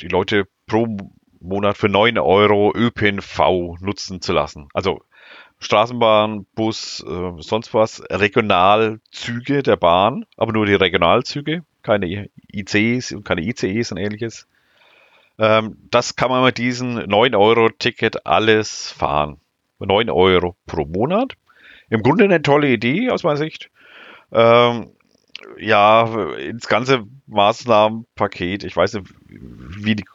die 0.02 0.08
Leute 0.08 0.48
pro 0.66 0.98
Monat 1.40 1.78
für 1.78 1.90
9 1.90 2.18
Euro 2.18 2.74
ÖPNV 2.76 3.78
nutzen 3.82 4.20
zu 4.20 4.34
lassen. 4.34 4.68
Also 4.74 5.02
Straßenbahn, 5.66 6.46
Bus, 6.56 7.04
äh, 7.08 7.32
sonst 7.40 7.74
was, 7.74 8.02
Regionalzüge 8.10 9.64
der 9.64 9.76
Bahn, 9.76 10.26
aber 10.38 10.54
nur 10.54 10.66
die 10.66 10.76
Regionalzüge, 10.76 11.64
keine 11.82 12.30
ICs 12.54 13.12
und 13.12 13.26
keine 13.26 13.42
ICEs 13.42 13.92
und 13.92 13.98
ähnliches. 13.98 14.48
Ähm, 15.38 15.78
das 15.92 16.16
kann 16.16 16.30
man 16.30 16.44
mit 16.44 16.58
diesem 16.58 16.98
9-Euro-Ticket 16.98 18.26
alles 18.26 18.92
fahren. 18.92 19.38
9 19.80 20.10
Euro 20.10 20.56
pro 20.66 20.86
Monat. 20.86 21.34
Im 21.90 22.02
Grunde 22.02 22.24
eine 22.24 22.42
tolle 22.42 22.70
Idee 22.70 23.10
aus 23.10 23.24
meiner 23.24 23.38
Sicht. 23.38 23.70
Ähm, 24.32 24.92
ja, 25.60 26.34
ins 26.38 26.68
ganze 26.68 27.04
Maßnahmenpaket, 27.28 28.64
ich 28.64 28.76
weiß 28.76 28.94
nicht, 28.96 29.14
wie 29.28 29.96
die 29.96 30.06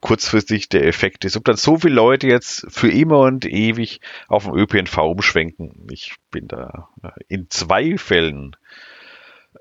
kurzfristig 0.00 0.68
der 0.68 0.86
Effekt 0.86 1.24
ist. 1.24 1.36
Ob 1.36 1.44
dann 1.44 1.56
so 1.56 1.78
viele 1.78 1.94
Leute 1.94 2.26
jetzt 2.26 2.66
für 2.68 2.90
immer 2.90 3.20
und 3.20 3.44
ewig 3.44 4.00
auf 4.28 4.44
den 4.44 4.54
ÖPNV 4.54 4.98
umschwenken, 4.98 5.86
ich 5.90 6.14
bin 6.30 6.48
da 6.48 6.88
in 7.28 7.48
zwei 7.50 7.98
Fällen 7.98 8.56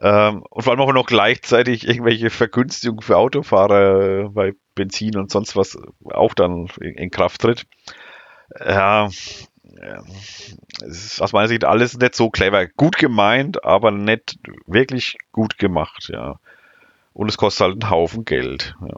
ähm, 0.02 0.44
und 0.50 0.64
vor 0.64 0.72
allem 0.72 0.82
auch 0.82 0.94
noch 0.94 1.08
gleichzeitig 1.08 1.88
irgendwelche 1.88 2.30
Vergünstigungen 2.30 3.02
für 3.02 3.18
Autofahrer 3.18 4.30
bei 4.30 4.54
Benzin 4.76 5.18
und 5.18 5.32
sonst 5.32 5.56
was 5.56 5.78
auch 6.06 6.34
dann 6.34 6.68
in, 6.80 6.96
in 6.96 7.12
Kraft 7.12 7.42
tritt. 7.42 7.66
Ja, 8.66 9.10
es 10.82 11.06
ist 11.06 11.22
aus 11.22 11.34
meiner 11.34 11.48
Sicht 11.48 11.66
alles 11.66 11.98
nicht 11.98 12.16
so 12.16 12.30
clever. 12.30 12.68
Gut 12.68 12.98
gemeint, 12.98 13.64
aber 13.64 13.92
nicht 13.92 14.40
wirklich 14.66 15.18
gut 15.32 15.58
gemacht, 15.58 16.10
ja. 16.12 16.40
Und 17.14 17.30
es 17.30 17.38
kostet 17.38 17.68
halt 17.68 17.84
einen 17.84 17.90
Haufen 17.90 18.26
Geld. 18.26 18.76
Ja. 18.82 18.96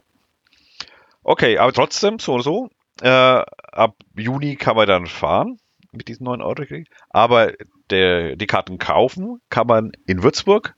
Okay, 1.32 1.58
aber 1.58 1.72
trotzdem, 1.72 2.20
so 2.20 2.34
oder 2.34 2.44
so. 2.44 2.70
Äh, 3.02 3.08
ab 3.08 3.96
Juni 4.18 4.58
kann 4.58 4.76
man 4.76 4.86
dann 4.86 5.08
fahren 5.08 5.62
mit 5.94 6.10
diesen 6.10 6.26
9 6.26 6.42
Euro. 6.42 6.66
Aber 7.10 7.54
der, 7.90 8.36
die 8.36 8.48
Karten 8.48 8.80
kaufen 8.80 9.40
kann 9.48 9.66
man 9.66 9.94
in 10.06 10.24
Würzburg 10.24 10.76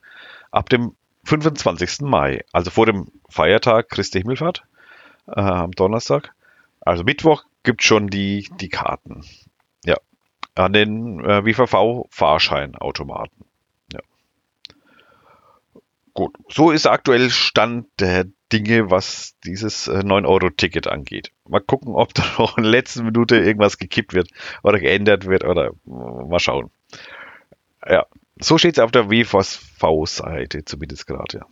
ab 0.52 0.68
dem 0.68 0.94
25. 1.24 2.02
Mai, 2.02 2.44
also 2.52 2.70
vor 2.70 2.86
dem 2.86 3.08
Feiertag 3.28 3.88
Christi 3.88 4.20
Himmelfahrt 4.20 4.62
äh, 5.26 5.40
am 5.40 5.72
Donnerstag. 5.72 6.32
Also 6.82 7.02
Mittwoch 7.02 7.42
gibt 7.64 7.82
schon 7.82 8.06
die, 8.06 8.48
die 8.60 8.68
Karten. 8.68 9.24
Ja. 9.84 9.96
An 10.54 10.72
den 10.72 11.18
äh, 11.24 11.44
WVV-Fahrscheinautomaten. 11.44 13.44
Ja. 13.92 13.98
Gut. 16.12 16.36
So 16.48 16.70
ist 16.70 16.86
aktuell 16.86 17.30
Stand 17.30 17.88
der 17.98 18.26
Dinge, 18.54 18.90
was 18.90 19.34
dieses 19.44 19.88
äh, 19.88 19.98
9-Euro-Ticket 19.98 20.86
angeht. 20.86 21.32
Mal 21.48 21.60
gucken, 21.60 21.94
ob 21.94 22.14
da 22.14 22.24
noch 22.38 22.56
in 22.56 22.64
der 22.64 22.72
letzten 22.72 23.04
Minute 23.04 23.36
irgendwas 23.36 23.78
gekippt 23.78 24.14
wird 24.14 24.30
oder 24.62 24.78
geändert 24.78 25.26
wird 25.26 25.44
oder 25.44 25.72
mal 25.84 26.38
schauen. 26.38 26.70
Ja, 27.86 28.06
so 28.40 28.58
steht 28.58 28.78
es 28.78 28.82
auf 28.82 28.92
der 28.92 29.10
WVV-Seite 29.10 30.64
zumindest 30.64 31.06
gerade, 31.06 31.38
ja. 31.38 31.46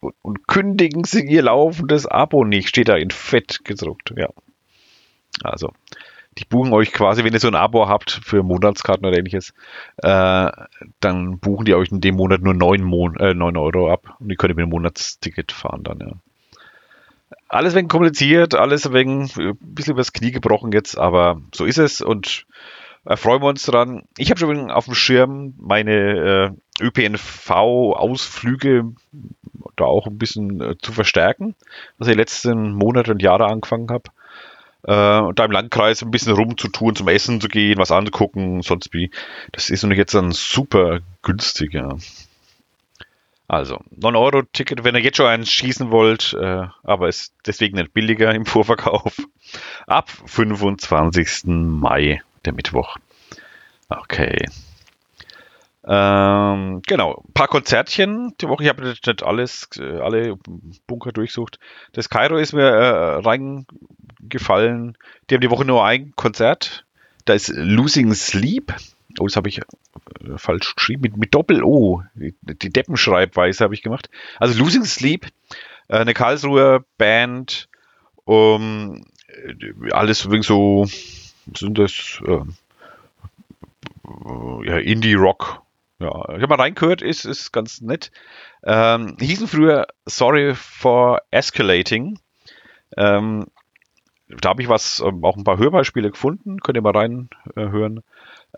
Und, 0.00 0.14
und, 0.22 0.48
kündigen 0.48 1.04
Sie 1.04 1.24
Ihr 1.24 1.42
laufendes 1.42 2.06
Abo 2.06 2.44
nicht, 2.44 2.68
steht 2.68 2.88
da 2.88 2.96
in 2.96 3.12
Fett 3.12 3.64
gedruckt, 3.64 4.12
ja. 4.16 4.30
Also, 5.44 5.72
die 6.38 6.44
buchen 6.44 6.72
euch 6.72 6.92
quasi, 6.92 7.22
wenn 7.24 7.32
ihr 7.32 7.40
so 7.40 7.48
ein 7.48 7.54
Abo 7.54 7.88
habt 7.88 8.10
für 8.10 8.42
Monatskarten 8.42 9.06
oder 9.06 9.18
ähnliches, 9.18 9.54
äh, 9.98 10.50
dann 11.00 11.38
buchen 11.38 11.66
die 11.66 11.74
euch 11.74 11.92
in 11.92 12.00
dem 12.00 12.16
Monat 12.16 12.42
nur 12.42 12.54
9, 12.54 12.82
Mon 12.82 13.16
äh, 13.16 13.32
9 13.32 13.56
Euro 13.56 13.92
ab 13.92 14.16
und 14.18 14.28
die 14.28 14.36
könnt 14.36 14.50
ihr 14.50 14.56
mit 14.56 14.64
einem 14.64 14.70
Monatsticket 14.70 15.52
fahren 15.52 15.84
dann, 15.84 16.00
ja. 16.00 16.12
Alles 17.48 17.74
wegen 17.74 17.88
kompliziert, 17.88 18.54
alles 18.54 18.92
wegen 18.92 19.22
ein 19.22 19.50
äh, 19.50 19.54
bisschen 19.60 19.94
übers 19.94 20.12
Knie 20.12 20.32
gebrochen 20.32 20.72
jetzt, 20.72 20.98
aber 20.98 21.40
so 21.54 21.64
ist 21.64 21.78
es 21.78 22.00
und 22.00 22.46
äh, 23.04 23.16
freuen 23.16 23.42
wir 23.42 23.48
uns 23.48 23.64
dran. 23.64 24.04
Ich 24.16 24.30
habe 24.30 24.40
schon 24.40 24.70
auf 24.70 24.86
dem 24.86 24.94
Schirm 24.94 25.54
meine 25.58 26.54
äh, 26.80 26.84
ÖPNV-Ausflüge 26.84 28.94
da 29.76 29.84
auch 29.84 30.06
ein 30.06 30.18
bisschen 30.18 30.60
äh, 30.60 30.76
zu 30.78 30.92
verstärken, 30.92 31.54
was 31.98 32.08
ich 32.08 32.16
letzten 32.16 32.72
Monate 32.72 33.12
und 33.12 33.22
Jahre 33.22 33.46
angefangen 33.46 33.88
habe. 33.90 34.10
Äh, 34.84 35.26
und 35.26 35.38
da 35.38 35.44
im 35.44 35.50
Landkreis 35.50 36.02
ein 36.02 36.10
bisschen 36.10 36.34
rumzutun, 36.34 36.96
zum 36.96 37.08
Essen 37.08 37.40
zu 37.40 37.48
gehen, 37.48 37.78
was 37.78 37.90
anzugucken, 37.90 38.62
sonst 38.62 38.92
wie. 38.92 39.10
Das 39.52 39.70
ist 39.70 39.82
nämlich 39.82 39.98
jetzt 39.98 40.14
dann 40.14 40.32
super 40.32 41.00
günstig, 41.22 41.74
ja. 41.74 41.96
Also, 43.52 43.82
9-Euro-Ticket, 43.94 44.82
wenn 44.82 44.94
ihr 44.94 45.02
jetzt 45.02 45.18
schon 45.18 45.26
eins 45.26 45.50
schießen 45.50 45.90
wollt, 45.90 46.32
äh, 46.32 46.68
aber 46.84 47.08
ist 47.08 47.34
deswegen 47.44 47.76
nicht 47.76 47.92
billiger 47.92 48.34
im 48.34 48.46
Vorverkauf. 48.46 49.14
Ab 49.86 50.10
25. 50.24 51.44
Mai 51.44 52.22
der 52.46 52.54
Mittwoch. 52.54 52.96
Okay. 53.90 54.46
Ähm, 55.86 56.80
genau, 56.86 57.22
ein 57.28 57.32
paar 57.34 57.48
Konzertchen 57.48 58.32
die 58.40 58.48
Woche. 58.48 58.62
Ich 58.62 58.70
habe 58.70 58.84
nicht 58.84 59.22
alles, 59.22 59.68
äh, 59.78 59.98
alle 59.98 60.38
Bunker 60.86 61.12
durchsucht. 61.12 61.58
Das 61.92 62.08
Cairo 62.08 62.38
ist 62.38 62.54
mir 62.54 62.68
äh, 62.70 63.16
reingefallen. 63.20 64.96
Die 65.28 65.34
haben 65.34 65.42
die 65.42 65.50
Woche 65.50 65.66
nur 65.66 65.84
ein 65.84 66.14
Konzert. 66.16 66.86
Da 67.26 67.34
ist 67.34 67.52
Losing 67.54 68.14
Sleep. 68.14 68.72
Oh, 69.18 69.26
das 69.26 69.36
habe 69.36 69.48
ich 69.48 69.58
äh, 69.58 69.62
falsch 70.36 70.74
geschrieben. 70.74 71.02
Mit, 71.02 71.16
mit 71.16 71.34
Doppel-O. 71.34 72.02
Die, 72.14 72.34
Deppenschreibweise 72.70 73.64
habe 73.64 73.74
ich 73.74 73.82
gemacht. 73.82 74.10
Also 74.38 74.58
Losing 74.58 74.84
Sleep, 74.84 75.26
äh, 75.88 75.98
eine 75.98 76.14
Karlsruher 76.14 76.84
Band. 76.98 77.68
Um, 78.24 79.04
alles 79.90 80.24
übrigens 80.24 80.46
so 80.46 80.86
sind 81.56 81.78
das 81.78 82.22
äh, 82.24 82.40
ja, 84.64 84.78
Indie-Rock. 84.78 85.62
Ja, 85.98 86.28
ich 86.30 86.42
habe 86.42 86.48
mal 86.48 86.60
reingehört, 86.60 87.02
ist, 87.02 87.24
ist 87.24 87.52
ganz 87.52 87.80
nett. 87.80 88.10
Ähm, 88.64 89.16
hießen 89.20 89.48
früher 89.48 89.86
Sorry 90.04 90.54
for 90.54 91.22
Escalating. 91.30 92.18
Ähm, 92.96 93.46
da 94.28 94.50
habe 94.50 94.62
ich 94.62 94.68
was, 94.68 95.00
ähm, 95.04 95.24
auch 95.24 95.36
ein 95.36 95.44
paar 95.44 95.58
Hörbeispiele 95.58 96.10
gefunden, 96.10 96.60
könnt 96.60 96.76
ihr 96.76 96.82
mal 96.82 96.96
reinhören. 96.96 97.98
Äh, 97.98 98.02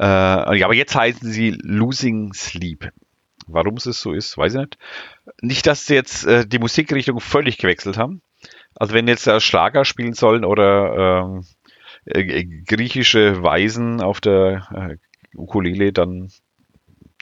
ja, 0.02 0.64
aber 0.64 0.74
jetzt 0.74 0.94
heißen 0.94 1.30
sie 1.30 1.50
Losing 1.62 2.32
Sleep. 2.32 2.90
Warum 3.46 3.74
es 3.74 3.84
so 3.84 4.12
ist, 4.12 4.36
weiß 4.38 4.54
ich 4.54 4.60
nicht. 4.60 4.78
Nicht, 5.42 5.66
dass 5.66 5.86
sie 5.86 5.94
jetzt 5.94 6.26
äh, 6.26 6.46
die 6.46 6.58
Musikrichtung 6.58 7.20
völlig 7.20 7.58
gewechselt 7.58 7.98
haben. 7.98 8.22
Also 8.74 8.94
wenn 8.94 9.06
jetzt 9.06 9.28
Schlager 9.42 9.84
spielen 9.84 10.14
sollen 10.14 10.44
oder 10.44 11.24
ähm, 11.24 11.44
äh, 12.06 12.44
griechische 12.44 13.42
Weisen 13.42 14.00
auf 14.00 14.20
der 14.20 14.98
äh, 15.32 15.36
Ukulele, 15.36 15.92
dann 15.92 16.30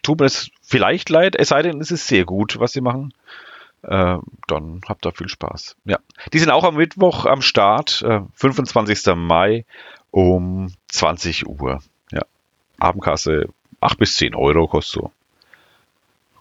tut 0.03 0.21
mir 0.21 0.27
es 0.27 0.51
vielleicht 0.63 1.09
leid, 1.09 1.37
es 1.37 1.49
sei 1.49 1.63
denn, 1.63 1.81
es 1.81 1.91
ist 1.91 2.07
sehr 2.07 2.25
gut, 2.25 2.59
was 2.59 2.73
sie 2.73 2.81
machen. 2.81 3.13
Äh, 3.83 4.19
dann 4.47 4.81
habt 4.89 5.07
ihr 5.07 5.13
viel 5.13 5.29
Spaß. 5.29 5.77
Ja, 5.85 5.99
die 6.33 6.39
sind 6.39 6.51
auch 6.51 6.65
am 6.65 6.77
Mittwoch 6.77 7.27
am 7.27 7.43
Start, 7.43 8.03
äh, 8.03 8.21
25. 8.35 9.15
Mai 9.17 9.65
um 10.11 10.73
20 10.89 11.47
Uhr. 11.47 11.83
Abendkasse 12.83 13.49
8 13.81 13.99
bis 13.99 14.17
10 14.17 14.35
Euro 14.35 14.67
kostet 14.67 15.03
so. 15.03 15.13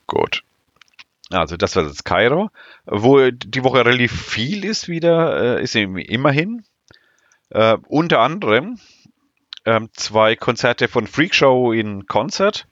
Gut. 0.08 0.44
Also 1.30 1.58
das 1.58 1.76
war 1.76 1.84
das 1.84 2.04
Kairo. 2.04 2.50
Wo 2.86 3.30
die 3.32 3.64
Woche 3.64 3.86
relativ 3.86 4.12
viel 4.12 4.66
ist 4.66 4.88
wieder, 4.88 5.58
äh, 5.58 5.64
ist 5.64 5.76
immerhin. 5.76 6.64
Äh, 7.50 7.78
unter 7.88 8.20
anderem 8.20 8.80
ähm, 9.66 9.90
zwei 9.94 10.36
Konzerte 10.36 10.88
von 10.88 11.08
Freakshow 11.08 11.72
in 11.72 12.08
Konzert 12.08 12.68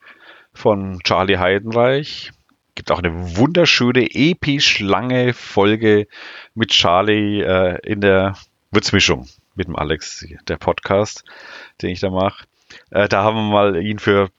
von 0.53 0.99
Charlie 1.03 1.37
Heidenreich. 1.37 2.31
Gibt 2.75 2.91
auch 2.91 2.99
eine 2.99 3.37
wunderschöne, 3.37 4.07
episch 4.11 4.79
lange 4.79 5.33
Folge 5.33 6.07
mit 6.55 6.71
Charlie 6.71 7.41
äh, 7.41 7.79
in 7.83 8.01
der 8.01 8.35
Würzmischung 8.71 9.27
mit 9.55 9.67
dem 9.67 9.75
Alex, 9.75 10.25
der 10.47 10.57
Podcast, 10.57 11.25
den 11.81 11.89
ich 11.89 11.99
da 11.99 12.09
mache. 12.09 12.45
Äh, 12.91 13.07
da 13.07 13.23
haben 13.23 13.35
wir 13.35 13.51
mal 13.51 13.81
ihn 13.81 13.99
für 13.99 14.29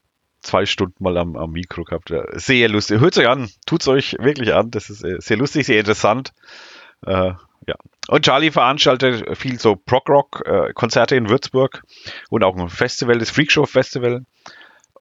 zwei 0.41 0.65
Stunden 0.65 1.03
mal 1.03 1.17
am, 1.17 1.35
am 1.35 1.51
Mikro 1.51 1.83
gehabt. 1.83 2.13
Sehr 2.33 2.69
lustig. 2.69 2.99
Hört 2.99 3.17
euch 3.17 3.27
an, 3.27 3.49
tut 3.65 3.81
es 3.81 3.87
euch 3.87 4.15
wirklich 4.19 4.53
an. 4.53 4.71
Das 4.71 4.89
ist 4.89 5.03
äh, 5.03 5.17
sehr 5.19 5.37
lustig, 5.37 5.65
sehr 5.65 5.79
interessant. 5.79 6.33
Äh, 7.05 7.33
ja. 7.67 7.75
Und 8.07 8.25
Charlie 8.25 8.51
veranstaltet 8.51 9.37
viel 9.37 9.59
so 9.59 9.75
Prog-Rock-Konzerte 9.75 11.15
in 11.15 11.29
Würzburg 11.29 11.83
und 12.29 12.43
auch 12.43 12.57
ein 12.57 12.69
Festival, 12.69 13.19
das 13.19 13.29
Freakshow 13.29 13.65
Festival. 13.65 14.25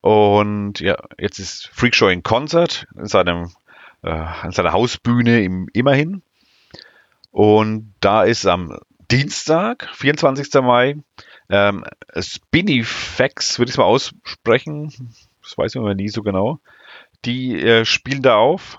Und 0.03 0.81
ja, 0.81 0.97
jetzt 1.19 1.39
ist 1.39 1.71
Freakshow 1.73 2.09
in 2.09 2.23
Konzert 2.23 2.87
in 2.97 3.07
seinem 3.07 3.51
äh, 4.03 4.11
an 4.11 4.53
seiner 4.53 4.73
Hausbühne 4.73 5.43
im 5.43 5.69
Immerhin. 5.73 6.23
Und 7.31 7.95
da 8.01 8.25
ist 8.25 8.47
am 8.47 8.79
Dienstag, 9.11 9.89
24. 9.95 10.63
Mai, 10.63 10.97
ähm, 11.51 11.85
Spinifax, 12.17 13.59
würde 13.59 13.71
ich 13.71 13.75
es 13.75 13.79
mal 13.79 13.85
aussprechen, 13.85 15.13
das 15.43 15.59
weiß 15.59 15.75
man 15.77 15.97
nie 15.97 16.09
so 16.09 16.23
genau. 16.23 16.61
Die 17.25 17.61
äh, 17.61 17.85
spielen 17.85 18.23
da 18.23 18.37
auf. 18.37 18.79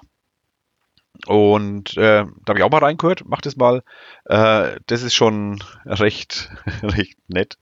Und 1.28 1.98
äh, 1.98 2.26
da 2.26 2.50
habe 2.50 2.60
ich 2.60 2.64
auch 2.64 2.72
mal 2.72 2.80
reingehört, 2.80 3.24
mach 3.26 3.42
das 3.42 3.56
mal. 3.56 3.84
Äh, 4.26 4.80
das 4.88 5.04
ist 5.04 5.14
schon 5.14 5.64
recht, 5.86 6.50
recht 6.82 7.18
nett. 7.28 7.58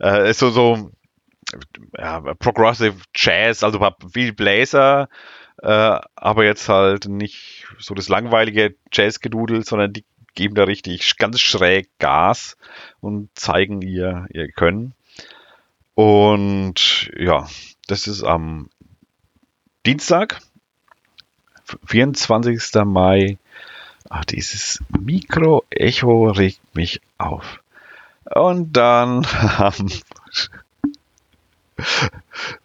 Äh, 0.00 0.30
ist 0.30 0.40
so, 0.40 0.50
so 0.50 0.90
ja, 1.96 2.20
Progressive 2.34 2.96
Jazz, 3.14 3.62
also 3.62 3.80
viel 4.12 4.32
Bläser, 4.32 5.08
äh, 5.62 6.00
aber 6.16 6.44
jetzt 6.44 6.68
halt 6.68 7.06
nicht 7.06 7.66
so 7.78 7.94
das 7.94 8.08
langweilige 8.08 8.74
Jazzgedudel, 8.92 9.64
sondern 9.64 9.92
die 9.92 10.04
geben 10.34 10.54
da 10.54 10.64
richtig 10.64 11.16
ganz 11.16 11.40
schräg 11.40 11.88
Gas 11.98 12.56
und 13.00 13.28
zeigen 13.34 13.82
ihr, 13.82 14.26
ihr 14.30 14.50
Können. 14.52 14.94
Und 15.94 17.10
ja, 17.16 17.48
das 17.86 18.06
ist 18.06 18.22
am 18.22 18.70
Dienstag, 19.84 20.40
24. 21.86 22.60
Mai. 22.84 23.38
Ach, 24.08 24.24
dieses 24.24 24.82
Mikro-Echo 24.88 26.30
regt 26.30 26.60
mich 26.74 27.00
auf. 27.18 27.60
Und 28.24 28.72
dann 28.72 29.26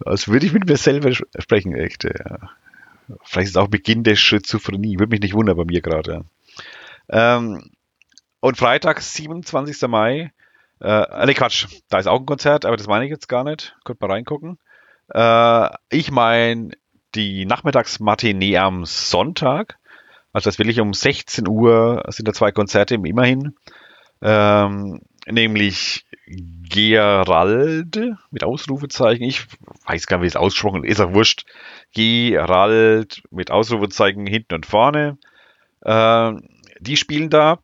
als 0.06 0.28
würde 0.28 0.46
ich 0.46 0.54
mit 0.54 0.68
mir 0.68 0.78
selber 0.78 1.12
sprechen, 1.14 1.76
echt. 1.76 2.04
Ja. 2.04 2.52
Vielleicht 3.24 3.48
ist 3.48 3.56
es 3.56 3.58
auch 3.58 3.68
Beginn 3.68 4.04
der 4.04 4.16
Schizophrenie. 4.16 5.00
Würde 5.00 5.12
mich 5.12 5.22
nicht 5.22 5.34
wundern 5.34 5.58
bei 5.58 5.66
mir 5.66 5.82
gerade. 5.82 6.26
Ähm, 7.10 7.72
und 8.40 8.58
Freitag, 8.58 9.02
27. 9.02 9.88
Mai. 9.88 10.32
Äh, 10.80 11.26
ne, 11.26 11.34
Quatsch. 11.34 11.68
Da 11.90 12.00
ist 12.00 12.08
auch 12.08 12.20
ein 12.20 12.26
Konzert, 12.26 12.66
aber 12.66 12.78
das 12.78 12.88
meine 12.88 13.06
ich 13.06 13.12
jetzt 13.12 13.28
gar 13.28 13.44
nicht. 13.44 13.76
Könnt 13.84 14.02
mal 14.02 14.12
reingucken. 14.12 14.60
Äh, 15.14 15.70
ich 15.90 16.12
meine 16.12 16.72
die 17.16 17.46
Nachmittagsmatinee 17.46 18.58
am 18.58 18.86
Sonntag. 18.86 19.80
Also 20.34 20.50
das 20.50 20.60
will 20.60 20.70
ich 20.70 20.80
um 20.80 20.94
16 20.94 21.48
Uhr 21.48 22.04
sind 22.10 22.28
da 22.28 22.34
zwei 22.34 22.52
Konzerte 22.52 22.96
im 22.96 23.06
Immerhin. 23.06 23.56
Ähm, 24.22 25.02
nämlich 25.26 26.06
Gerald 26.28 28.00
mit 28.30 28.44
Ausrufezeichen. 28.44 29.24
Ich 29.24 29.48
weiß 29.86 30.06
gar 30.06 30.18
nicht, 30.18 30.24
wie 30.24 30.28
es 30.28 30.36
ausgesprochen 30.36 30.84
ist. 30.84 31.00
Ist 31.00 31.02
auch 31.02 31.14
wurscht. 31.14 31.46
Gerald 31.94 33.24
mit 33.32 33.50
Ausrufezeichen 33.50 34.28
hinten 34.28 34.56
und 34.56 34.66
vorne. 34.66 35.18
Ähm, 35.86 36.48
die 36.80 36.98
spielen 36.98 37.30
da. 37.30 37.60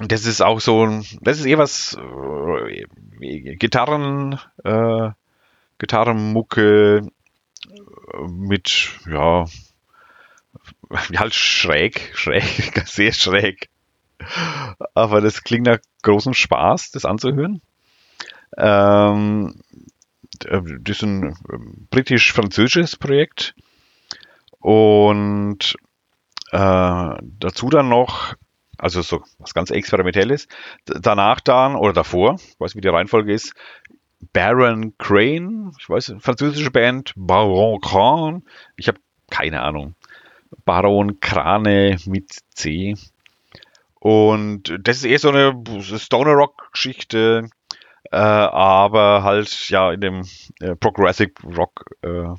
Das 0.00 0.26
ist 0.26 0.40
auch 0.40 0.60
so, 0.60 0.86
das 1.20 1.38
ist 1.38 1.44
eher 1.44 1.58
was 1.58 1.96
äh, 1.96 3.56
Gitarren, 3.56 4.40
äh, 4.64 5.10
Gitarrenmucke 5.78 7.06
mit, 8.28 8.90
ja, 9.08 9.46
halt 11.16 11.34
schräg, 11.34 12.10
schräg, 12.14 12.82
sehr 12.86 13.12
schräg. 13.12 13.68
Aber 14.94 15.20
das 15.20 15.42
klingt 15.42 15.66
nach 15.66 15.78
großem 16.02 16.34
Spaß, 16.34 16.90
das 16.92 17.04
anzuhören. 17.04 17.60
Ähm, 18.56 19.60
das 20.40 20.96
ist 20.96 21.02
ein 21.02 21.36
britisch-französisches 21.90 22.96
Projekt. 22.96 23.54
Und 24.60 25.76
äh, 26.54 27.16
dazu 27.40 27.68
dann 27.68 27.88
noch, 27.88 28.34
also 28.78 29.02
so 29.02 29.24
was 29.38 29.54
ganz 29.54 29.70
Experimentelles, 29.70 30.46
danach 30.84 31.40
dann 31.40 31.74
oder 31.74 31.92
davor, 31.92 32.36
ich 32.36 32.60
weiß 32.60 32.76
wie 32.76 32.80
die 32.80 32.88
Reihenfolge 32.88 33.32
ist, 33.32 33.54
Baron 34.32 34.96
Crane, 34.96 35.72
ich 35.80 35.88
weiß, 35.88 36.14
französische 36.20 36.70
Band, 36.70 37.12
Baron 37.16 37.80
Crane, 37.80 38.42
ich 38.76 38.86
habe 38.86 38.98
keine 39.30 39.62
Ahnung. 39.62 39.96
Baron 40.64 41.18
Krane 41.18 41.98
mit 42.06 42.30
C. 42.50 42.94
Und 43.98 44.78
das 44.80 44.98
ist 44.98 45.04
eher 45.04 45.18
so 45.18 45.30
eine 45.30 45.60
Stoner 45.98 46.34
Rock 46.34 46.70
Geschichte, 46.72 47.48
äh, 48.12 48.16
aber 48.16 49.24
halt 49.24 49.68
ja 49.70 49.90
in 49.90 50.00
dem 50.00 50.22
äh, 50.60 50.76
Progressive 50.76 51.32
Rock 51.56 51.96
äh, 52.02 52.34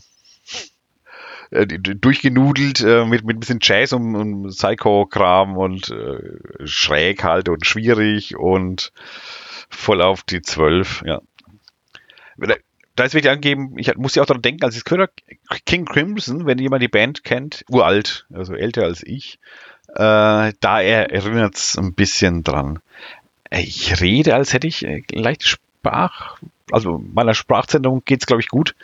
äh 1.51 1.65
durchgenudelt 1.67 2.81
äh, 2.81 3.05
mit, 3.05 3.25
mit 3.25 3.37
ein 3.37 3.39
bisschen 3.39 3.59
Jazz 3.61 3.93
und, 3.93 4.15
und 4.15 4.47
Psycho-Kram 4.49 5.57
und 5.57 5.89
äh, 5.89 6.65
schräg 6.65 7.23
halt 7.23 7.49
und 7.49 7.65
schwierig 7.65 8.37
und 8.37 8.91
voll 9.69 10.01
auf 10.01 10.23
die 10.23 10.41
Zwölf, 10.41 11.03
ja 11.05 11.21
da 12.95 13.03
ist 13.03 13.13
wirklich 13.13 13.31
angegeben, 13.31 13.77
ich 13.77 13.93
muss 13.95 14.15
ja 14.15 14.23
auch 14.23 14.27
daran 14.27 14.41
denken, 14.41 14.63
als 14.63 14.77
ich 14.77 14.83
habe, 14.89 15.09
King 15.65 15.85
Crimson, 15.85 16.45
wenn 16.45 16.57
jemand 16.57 16.81
die 16.81 16.87
Band 16.87 17.23
kennt, 17.23 17.65
uralt, 17.69 18.25
also 18.33 18.53
älter 18.53 18.83
als 18.83 19.03
ich, 19.03 19.39
äh, 19.89 20.53
da 20.59 20.81
erinnert 20.81 21.55
es 21.55 21.77
ein 21.77 21.93
bisschen 21.93 22.43
dran. 22.43 22.79
Ich 23.51 24.01
rede, 24.01 24.35
als 24.35 24.53
hätte 24.53 24.67
ich 24.67 24.85
äh, 24.85 25.03
leicht 25.11 25.43
Sprach, 25.43 26.39
also 26.71 27.03
meiner 27.13 27.33
Sprachzentrum 27.33 28.01
geht 28.05 28.21
es, 28.21 28.27
glaube 28.27 28.41
ich, 28.41 28.47
gut. 28.47 28.75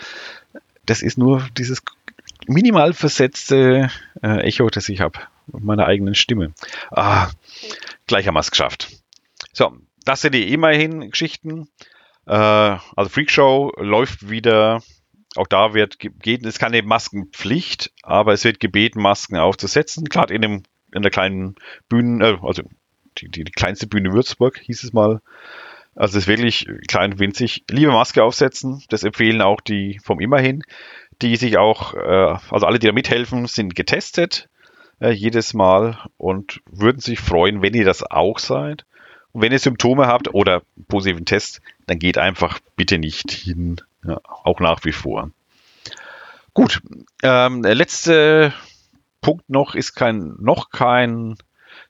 Das 0.86 1.02
ist 1.02 1.18
nur 1.18 1.48
dieses 1.58 1.82
minimal 2.48 2.94
versetzte 2.94 3.90
äh, 4.22 4.42
Echo, 4.42 4.70
das 4.70 4.90
ich 4.90 5.02
habe, 5.02 5.20
meiner 5.48 5.86
eigenen 5.86 6.16
Stimme. 6.16 6.54
Ah, 6.90 7.30
gleichermaßen 8.08 8.52
geschafft. 8.52 8.90
So, 9.54 9.74
das 10.06 10.22
sind 10.22 10.36
die 10.36 10.54
immerhin 10.54 11.12
Geschichten. 11.12 11.68
Äh, 12.26 12.34
also 12.34 13.10
Freakshow 13.10 13.72
läuft 13.78 14.30
wieder. 14.30 14.82
Auch 15.36 15.48
da 15.48 15.74
wird 15.74 15.98
gebeten, 16.00 16.46
es 16.46 16.56
ist 16.56 16.60
keine 16.60 16.82
Maskenpflicht, 16.84 17.94
aber 18.04 18.34
es 18.34 18.44
wird 18.44 18.60
gebeten, 18.60 19.02
Masken 19.02 19.38
aufzusetzen. 19.38 20.04
Gerade 20.06 20.34
in, 20.34 20.42
dem, 20.42 20.64
in 20.94 21.04
der 21.04 21.12
kleinen 21.12 21.56
Bühne, 21.88 22.28
äh, 22.28 22.38
also 22.42 22.64
die, 23.18 23.30
die, 23.30 23.44
die 23.46 23.52
kleinste 23.52 23.88
Bühne 23.88 24.12
Würzburg 24.12 24.60
hieß 24.60 24.84
es 24.84 24.94
mal. 24.94 25.22
Also 25.96 26.18
es 26.18 26.24
ist 26.24 26.28
wirklich 26.28 26.68
klein, 26.88 27.20
winzig. 27.20 27.66
Liebe 27.70 27.92
Maske 27.92 28.24
aufsetzen, 28.24 28.84
das 28.90 29.04
empfehlen 29.04 29.42
auch 29.42 29.62
die 29.62 30.00
vom 30.04 30.20
Immerhin, 30.20 30.64
die 31.22 31.36
sich 31.36 31.58
auch, 31.58 31.94
äh, 31.94 32.38
also 32.50 32.66
alle, 32.66 32.80
die 32.80 32.88
da 32.88 32.94
mithelfen, 32.94 33.46
sind 33.48 33.76
getestet 33.76 34.50
äh, 35.00 35.12
jedes 35.12 35.54
Mal 35.54 35.98
und 36.18 36.62
würden 36.70 37.00
sich 37.00 37.20
freuen, 37.20 37.62
wenn 37.62 37.74
ihr 37.74 37.86
das 37.86 38.04
auch 38.04 38.40
seid. 38.40 38.86
Und 39.34 39.42
wenn 39.42 39.52
ihr 39.52 39.60
Symptome 39.60 40.08
habt 40.08 40.34
oder 40.34 40.62
positiven 40.88 41.26
Test, 41.26 41.62
dann 41.88 42.00
geht 42.00 42.18
einfach 42.18 42.60
bitte 42.76 42.98
nicht 42.98 43.32
hin. 43.32 43.78
Ja, 44.06 44.20
auch 44.24 44.60
nach 44.60 44.84
wie 44.84 44.92
vor. 44.92 45.32
Gut, 46.54 46.82
ähm, 47.24 47.62
der 47.62 47.76
letzte 47.76 48.54
Punkt 49.22 49.50
noch 49.50 49.76
ist 49.76 49.94
kein, 49.94 50.36
noch 50.40 50.70
kein 50.70 51.36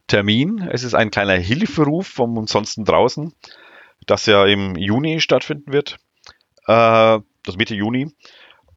Termin. 0.07 0.67
Es 0.71 0.83
ist 0.83 0.93
ein 0.93 1.09
kleiner 1.09 1.35
Hilferuf 1.35 2.07
vom 2.07 2.37
Ansonsten 2.37 2.85
draußen, 2.85 3.33
das 4.05 4.25
ja 4.25 4.45
im 4.45 4.75
Juni 4.75 5.19
stattfinden 5.19 5.73
wird. 5.73 5.97
Äh, 6.67 7.19
das 7.43 7.57
Mitte 7.57 7.73
Juni. 7.73 8.13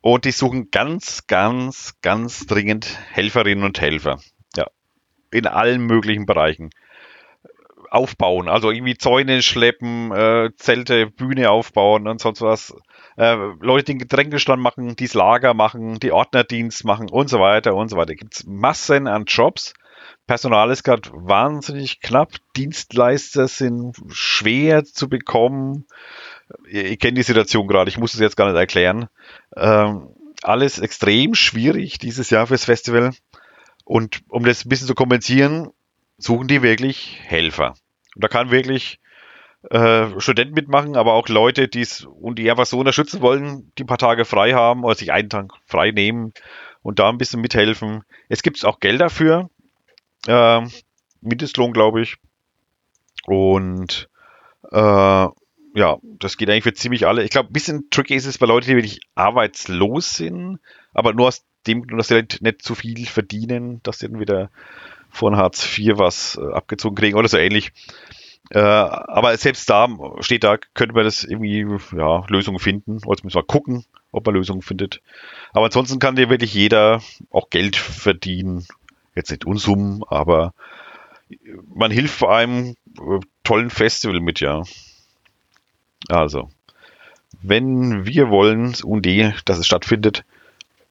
Und 0.05 0.27
die 0.27 0.33
suchen 0.33 0.71
ganz, 0.71 1.27
ganz, 1.29 1.99
ganz 2.03 2.45
dringend 2.45 2.99
Helferinnen 3.13 3.65
und 3.65 3.81
Helfer. 3.81 4.21
Ja, 4.55 4.67
in 5.31 5.47
allen 5.47 5.87
möglichen 5.87 6.27
Bereichen 6.27 6.69
aufbauen. 7.89 8.51
Also 8.51 8.71
irgendwie 8.71 8.99
Zäune 8.99 9.41
schleppen, 9.41 10.13
äh, 10.13 10.51
Zelte, 10.57 11.07
Bühne 11.07 11.49
aufbauen 11.49 12.07
und 12.07 12.21
sonst 12.21 12.43
was. 12.43 12.77
Äh, 13.17 13.35
Leute 13.61 13.85
den 13.87 13.99
Getränkestand 13.99 14.63
machen, 14.63 14.95
die 14.95 15.07
das 15.07 15.15
Lager 15.15 15.55
machen, 15.55 15.99
die 16.01 16.13
Ordnerdienst 16.13 16.85
machen 16.85 17.09
und 17.09 17.31
so 17.31 17.41
weiter 17.41 17.75
und 17.75 17.89
so 17.89 17.97
weiter. 17.97 18.15
Gibt 18.15 18.35
es 18.35 18.45
Massen 18.45 19.07
an 19.07 19.25
Jobs. 19.25 19.73
Personal 20.27 20.71
ist 20.71 20.85
gerade 20.85 21.11
wahnsinnig 21.13 22.01
knapp. 22.01 22.33
Dienstleister 22.57 23.49
sind 23.49 23.97
schwer 24.11 24.85
zu 24.85 25.09
bekommen. 25.09 25.87
Ihr, 26.69 26.87
ihr 26.87 26.97
kennt 26.97 27.19
die 27.19 27.23
Situation 27.23 27.69
gerade, 27.69 27.91
ich 27.91 27.99
muss 27.99 28.15
es 28.15 28.21
jetzt 28.21 28.37
gar 28.37 28.47
nicht 28.47 28.59
erklären. 28.59 29.09
Ähm, 29.57 30.09
alles 30.43 30.79
extrem 30.79 31.35
schwierig 31.35 31.99
dieses 31.99 32.31
Jahr 32.31 32.47
fürs 32.47 32.65
Festival. 32.65 33.13
Und 33.85 34.23
um 34.29 34.45
das 34.45 34.65
ein 34.65 34.69
bisschen 34.69 34.87
zu 34.87 34.95
kompensieren, 34.95 35.71
suchen 36.19 36.49
die 36.49 36.63
wirklich 36.63 37.19
Helfer. 37.23 37.75
Und 38.15 38.25
da 38.25 38.29
kann 38.29 38.51
wirklich 38.51 39.01
äh, 39.71 40.21
Studenten 40.21 40.55
mitmachen, 40.55 40.97
aber 40.97 41.15
auch 41.15 41.29
Leute, 41.29 41.69
die 41.69 41.81
es 41.81 42.05
und 42.05 42.39
die 42.39 42.51
einfach 42.51 42.67
so 42.67 42.79
unterstützen 42.79 43.21
wollen, 43.21 43.73
die 43.79 43.85
ein 43.85 43.87
paar 43.87 43.99
Tage 43.99 44.25
frei 44.25 44.53
haben 44.53 44.85
oder 44.85 44.95
sich 44.95 45.13
einen 45.13 45.31
Tag 45.31 45.53
frei 45.67 45.91
nehmen 45.91 46.33
und 46.83 46.99
da 46.99 47.09
ein 47.09 47.19
bisschen 47.19 47.41
mithelfen. 47.41 48.03
Es 48.29 48.43
gibt 48.43 48.65
auch 48.65 48.81
Geld 48.81 49.01
dafür. 49.01 49.49
Äh, 50.27 50.63
Mindestlohn, 51.21 51.73
glaube 51.73 52.03
ich. 52.03 52.17
Und 53.27 54.09
äh, 54.71 55.27
ja, 55.75 55.99
das 56.03 56.37
geht 56.37 56.49
eigentlich 56.49 56.65
für 56.65 56.75
ziemlich 56.75 57.07
alle. 57.07 57.25
Ich 57.25 57.31
glaube, 57.31 57.51
ein 57.51 57.53
bisschen 57.53 57.91
tricky 57.91 58.15
ist 58.15 58.27
es 58.27 58.39
bei 58.39 58.47
Leuten, 58.47 58.69
die 58.69 58.77
wirklich 58.77 59.01
arbeitslos 59.15 60.11
sind, 60.11 60.61
aber 60.93 61.13
nur 61.13 61.29
aus 61.29 61.45
dem 61.67 61.87
Grund, 61.87 61.99
dass 61.99 62.09
sie 62.09 62.15
halt 62.15 62.41
nicht 62.41 62.63
zu 62.63 62.75
viel 62.75 63.07
verdienen, 63.07 63.83
dass 63.83 63.99
sie 63.99 64.09
dann 64.09 64.21
wieder 64.21 64.51
von 65.11 65.37
Hartz 65.37 65.79
IV 65.79 65.99
was 65.99 66.39
äh, 66.41 66.53
abgezogen 66.53 66.97
kriegen 66.97 67.17
oder 67.17 67.29
so 67.29 67.39
ähnlich. 67.39 67.73
Äh, 68.51 68.59
aber 68.59 69.37
selbst 69.37 69.69
da 69.71 69.89
steht 70.21 70.45
da, 70.45 70.59
könnte 70.75 70.95
man 70.95 71.05
das 71.05 71.25
irgendwie, 71.25 71.67
ja, 71.97 72.25
Lösungen 72.29 72.59
finden. 72.59 72.99
Oder 73.05 73.17
zumindest 73.19 73.37
mal 73.37 73.43
gucken, 73.43 73.85
ob 74.13 74.27
man 74.27 74.35
Lösungen 74.35 74.63
findet. 74.63 75.01
Aber 75.53 75.67
ansonsten 75.67 75.99
kann 75.99 76.17
dir 76.17 76.31
wirklich 76.31 76.55
jeder 76.55 77.01
auch 77.31 77.51
Geld 77.51 77.77
verdienen. 77.77 78.67
Jetzt 79.17 79.31
nicht 79.31 79.45
Unsummen, 79.45 80.03
aber 80.09 80.53
man 81.75 81.91
hilft 81.91 82.19
vor 82.19 82.35
einem 82.35 82.77
äh, 82.99 83.21
tollen 83.43 83.71
Festival 83.71 84.21
mit, 84.21 84.41
ja. 84.41 84.63
Also, 86.09 86.51
wenn 87.43 88.07
wir 88.07 88.31
wollen 88.31 88.75
und 88.83 89.05
die, 89.05 89.33
dass 89.45 89.59
es 89.59 89.67
stattfindet, 89.67 90.25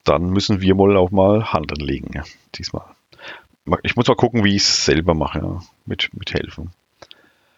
dann 0.04 0.30
müssen 0.30 0.62
wir 0.62 0.78
wohl 0.78 0.98
auch 0.98 1.12
mal 1.12 1.54
Hand 1.54 1.72
anlegen, 1.72 2.12
ja, 2.14 2.24
diesmal. 2.56 2.86
Ich 3.84 3.96
muss 3.96 4.08
mal 4.08 4.16
gucken, 4.16 4.44
wie 4.44 4.56
ich 4.56 4.64
es 4.64 4.86
selber 4.86 5.14
mache, 5.14 5.40
ja, 5.40 5.62
mit, 5.86 6.10
mit 6.14 6.34
helfen. 6.34 6.72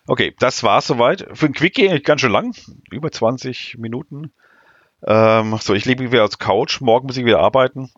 Okay, 0.07 0.35
das 0.37 0.61
war's 0.61 0.85
soweit. 0.85 1.27
Für 1.33 1.47
ein 1.47 1.53
Quickie 1.53 1.99
ganz 2.01 2.21
schön 2.21 2.31
lang, 2.31 2.55
über 2.91 3.11
20 3.11 3.77
Minuten. 3.79 4.31
Ähm, 5.03 5.57
so, 5.59 5.73
ich 5.73 5.85
lebe 5.85 6.11
wieder 6.11 6.21
als 6.21 6.37
Couch, 6.37 6.79
morgen 6.79 7.07
muss 7.07 7.17
ich 7.17 7.25
wieder 7.25 7.39
arbeiten. 7.39 7.91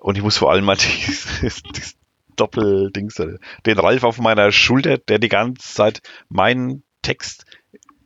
Und 0.00 0.18
ich 0.18 0.22
muss 0.22 0.36
vor 0.36 0.50
allem 0.52 0.66
mal 0.66 0.76
dieses, 1.06 1.62
dieses 1.62 1.96
Doppeldings, 2.36 3.14
den 3.14 3.78
Ralf 3.78 4.04
auf 4.04 4.18
meiner 4.18 4.52
Schulter, 4.52 4.98
der 4.98 5.18
die 5.18 5.28
ganze 5.28 5.74
Zeit 5.74 6.02
meinen 6.28 6.82
Text 7.00 7.46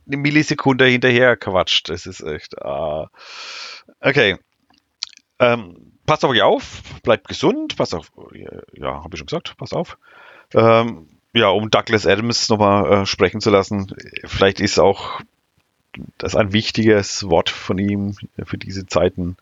eine 0.09 0.17
Millisekunde 0.17 0.87
hinterher 0.87 1.37
quatscht. 1.37 1.89
Das 1.89 2.07
ist 2.07 2.21
echt. 2.21 2.61
Ah. 2.61 3.11
Okay. 4.01 4.37
Ähm, 5.39 5.93
passt 6.05 6.25
auf 6.25 6.33
euch 6.33 6.43
auf, 6.43 6.83
bleibt 7.05 7.29
gesund, 7.29 7.77
passt 7.77 7.95
auf, 7.95 8.11
ja, 8.33 9.05
habe 9.05 9.11
ich 9.13 9.19
schon 9.19 9.27
gesagt, 9.27 9.57
passt 9.57 9.75
auf. 9.75 9.97
Ähm, 10.53 11.07
ja, 11.33 11.49
um 11.49 11.71
Douglas 11.71 12.07
Adams 12.07 12.49
nochmal 12.49 13.03
äh, 13.03 13.07
sprechen 13.07 13.41
zu 13.41 13.51
lassen, 13.51 13.95
vielleicht 14.25 14.59
ist 14.59 14.81
auch 14.81 15.21
das 16.17 16.35
ein 16.35 16.53
wichtiges 16.53 17.29
Wort 17.29 17.51
von 17.51 17.79
ihm 17.79 18.17
für 18.45 18.59
diese 18.59 18.87
Zeiten. 18.87 19.37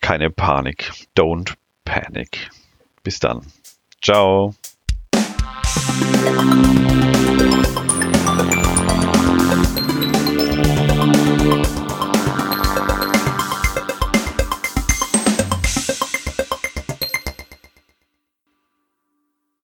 Keine 0.00 0.30
Panik. 0.30 0.92
Don't 1.16 1.54
panic. 1.84 2.50
Bis 3.02 3.18
dann. 3.18 3.40
Ciao. 4.02 4.54